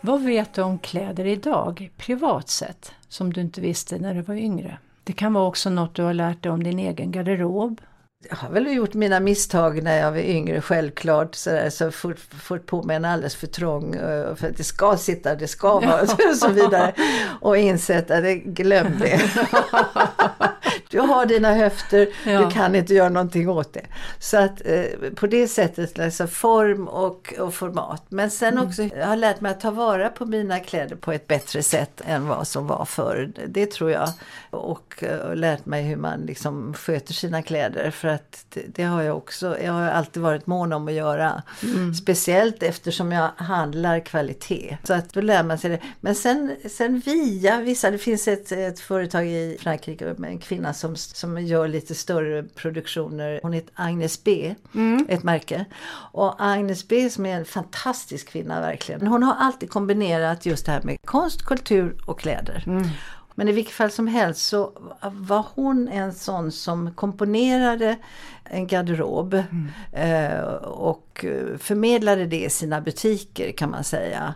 [0.00, 4.34] Vad vet du om kläder idag, privat sett, som du inte visste när du var
[4.34, 4.78] yngre?
[5.04, 7.80] Det kan vara också något du har lärt dig om din egen garderob,
[8.20, 11.34] jag har väl gjort mina misstag när jag var yngre självklart.
[11.34, 14.64] Så, där, så fort, fort på mig en alldeles för trång, eh, för att det
[14.64, 16.94] ska sitta, det ska vara och så vidare.
[17.40, 19.20] Och insett att glöm det.
[20.90, 22.40] du har dina höfter, ja.
[22.40, 23.86] du kan inte göra någonting åt det.
[24.18, 24.84] Så att eh,
[25.14, 28.02] på det sättet, alltså form och, och format.
[28.08, 28.66] Men sen mm.
[28.66, 32.02] också, jag har lärt mig att ta vara på mina kläder på ett bättre sätt
[32.06, 33.32] än vad som var förr.
[33.48, 34.08] Det tror jag.
[34.50, 37.90] Och, och eh, lärt mig hur man liksom sköter sina kläder.
[37.90, 41.42] För att det, det, har jag också, jag har alltid varit mån om att göra.
[41.62, 41.94] Mm.
[41.94, 44.76] Speciellt eftersom jag handlar kvalitet.
[44.84, 45.80] Så att då lär man sig det.
[46.00, 50.74] Men sen, sen via vissa, det finns ett, ett företag i Frankrike med en kvinna
[50.78, 53.40] som, som gör lite större produktioner.
[53.42, 55.06] Hon heter Agnes B, mm.
[55.08, 55.64] ett märke.
[56.12, 59.06] Och Agnes B som är en fantastisk kvinna verkligen.
[59.06, 62.64] Hon har alltid kombinerat just det här med konst, kultur och kläder.
[62.66, 62.88] Mm.
[63.34, 64.72] Men i vilket fall som helst så
[65.12, 67.96] var hon en sån som komponerade
[68.44, 69.68] en garderob mm.
[69.92, 71.24] eh, och
[71.58, 74.34] förmedlade det i sina butiker kan man säga.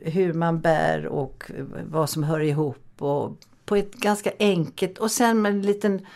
[0.00, 1.50] Hur man bär och
[1.84, 3.36] vad som hör ihop och
[3.68, 6.06] på ett ganska enkelt och sen med en liten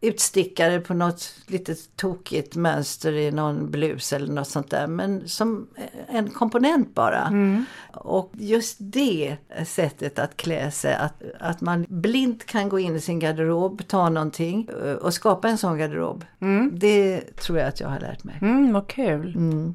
[0.00, 4.86] utstickare på något lite tokigt mönster i någon blus eller något sånt där.
[4.86, 5.68] Men som
[6.08, 7.26] en komponent bara.
[7.26, 7.64] Mm.
[7.92, 9.36] Och just det
[9.66, 14.08] sättet att klä sig, att, att man blint kan gå in i sin garderob, ta
[14.08, 16.24] någonting eh, och skapa en sån garderob.
[16.40, 16.70] Mm.
[16.78, 18.38] Det tror jag att jag har lärt mig.
[18.42, 19.34] Mm, vad kul!
[19.34, 19.74] Mm.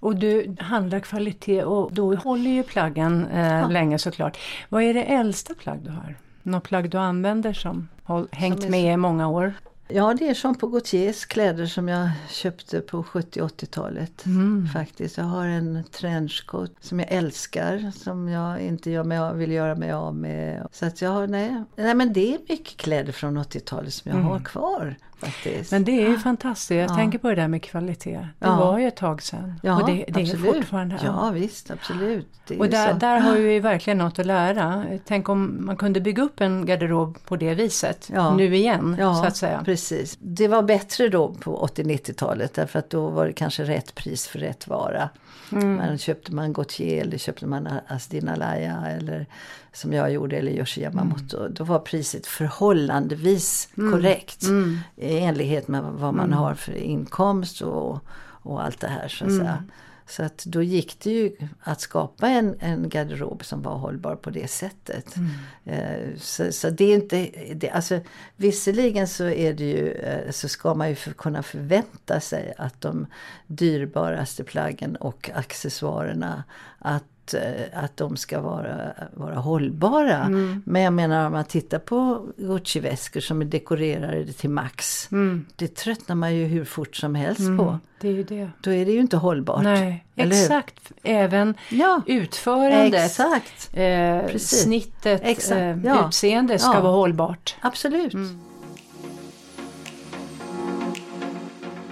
[0.00, 3.68] Och du handlar kvalitet och då håller ju plaggen eh, ja.
[3.68, 4.38] länge såklart.
[4.68, 6.16] Vad är det äldsta plagg du har?
[6.42, 9.54] Något plagg du använder som har hängt som med i många år?
[9.92, 14.26] Ja, det är Jean Paul Gaultiers kläder som jag köpte på 70 80-talet.
[14.26, 14.68] Mm.
[14.72, 15.16] Faktiskt.
[15.16, 19.74] Jag har en trenchcoat som jag älskar, som jag inte gör mig av, vill göra
[19.74, 20.68] mig av med.
[20.72, 21.64] Så att jag har, nej.
[21.76, 24.96] nej men det är mycket kläder från 80-talet som jag har kvar.
[25.20, 25.72] Faktiskt.
[25.72, 26.70] Men det är ju fantastiskt.
[26.70, 26.94] Jag Ja.
[26.94, 28.10] tänker på det där med kvalitet.
[28.38, 28.56] Det Ja.
[28.56, 29.60] var ju ett tag sedan.
[29.62, 30.98] ja, och det, det är fortfarande.
[31.04, 32.26] Ja, visst, absolut.
[32.58, 34.84] Och ju där, där har vi verkligen något att lära.
[35.04, 38.10] Tänk om man kunde bygga upp en garderob på det viset.
[38.14, 38.34] Ja.
[38.36, 39.62] Nu igen, Ja, så att säga.
[39.64, 40.18] precis.
[40.20, 44.38] Det var bättre då på 80-90-talet därför att då var det kanske rätt pris för
[44.38, 45.08] rätt vara.
[45.52, 45.76] Mm.
[45.76, 49.26] Man köpte man Gautier eller köpte man Asdin Alaya eller
[49.72, 51.40] som jag gjorde eller Yoshi Yamamoto.
[51.40, 51.54] Mm.
[51.54, 54.78] Då var priset förhållandevis korrekt Mm.
[55.10, 57.98] I enlighet med vad man har för inkomst och,
[58.42, 59.70] och allt det här så att Mm.
[60.10, 64.30] Så att då gick det ju att skapa en, en garderob som var hållbar på
[64.30, 65.16] det sättet.
[65.16, 65.30] Mm.
[65.64, 68.00] Eh, Så, så det är inte, det, alltså,
[68.36, 72.80] visserligen så är det ju, eh, så ska man ju för, kunna förvänta sig att
[72.80, 73.06] de
[73.46, 76.44] dyrbaraste plaggen och accessoarerna
[76.78, 77.04] att,
[77.34, 77.42] eh,
[77.84, 78.76] att de ska vara,
[79.14, 80.16] vara hållbara.
[80.24, 80.62] Mm.
[80.66, 85.08] Men jag menar om man tittar på Gucci-väskor som är dekorerade till max.
[85.12, 85.46] Mm.
[85.56, 87.78] Det tröttnar man ju hur fort som helst på.
[88.00, 88.50] Det är det.
[88.60, 89.62] Då är det ju inte hållbart.
[89.62, 90.92] Nej, exakt.
[91.02, 93.70] Även Ja, utförandet, exakt.
[93.72, 94.62] eh, Precis.
[94.62, 96.08] snittet, Exakt, eh, ja.
[96.08, 96.80] utseende ska Ja.
[96.80, 97.56] vara hållbart.
[97.60, 98.14] Absolut.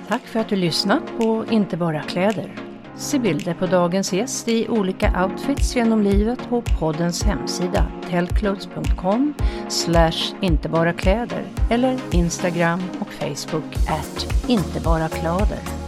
[0.08, 2.52] Tack för att du lyssnat på Inte bara kläder.
[2.98, 9.34] Se bilder på dagens gäst i olika outfits genom livet på poddens hemsida tellclothes.com
[9.68, 15.87] slash inte bara kläder eller Instagram och Facebook at inte bara kläder.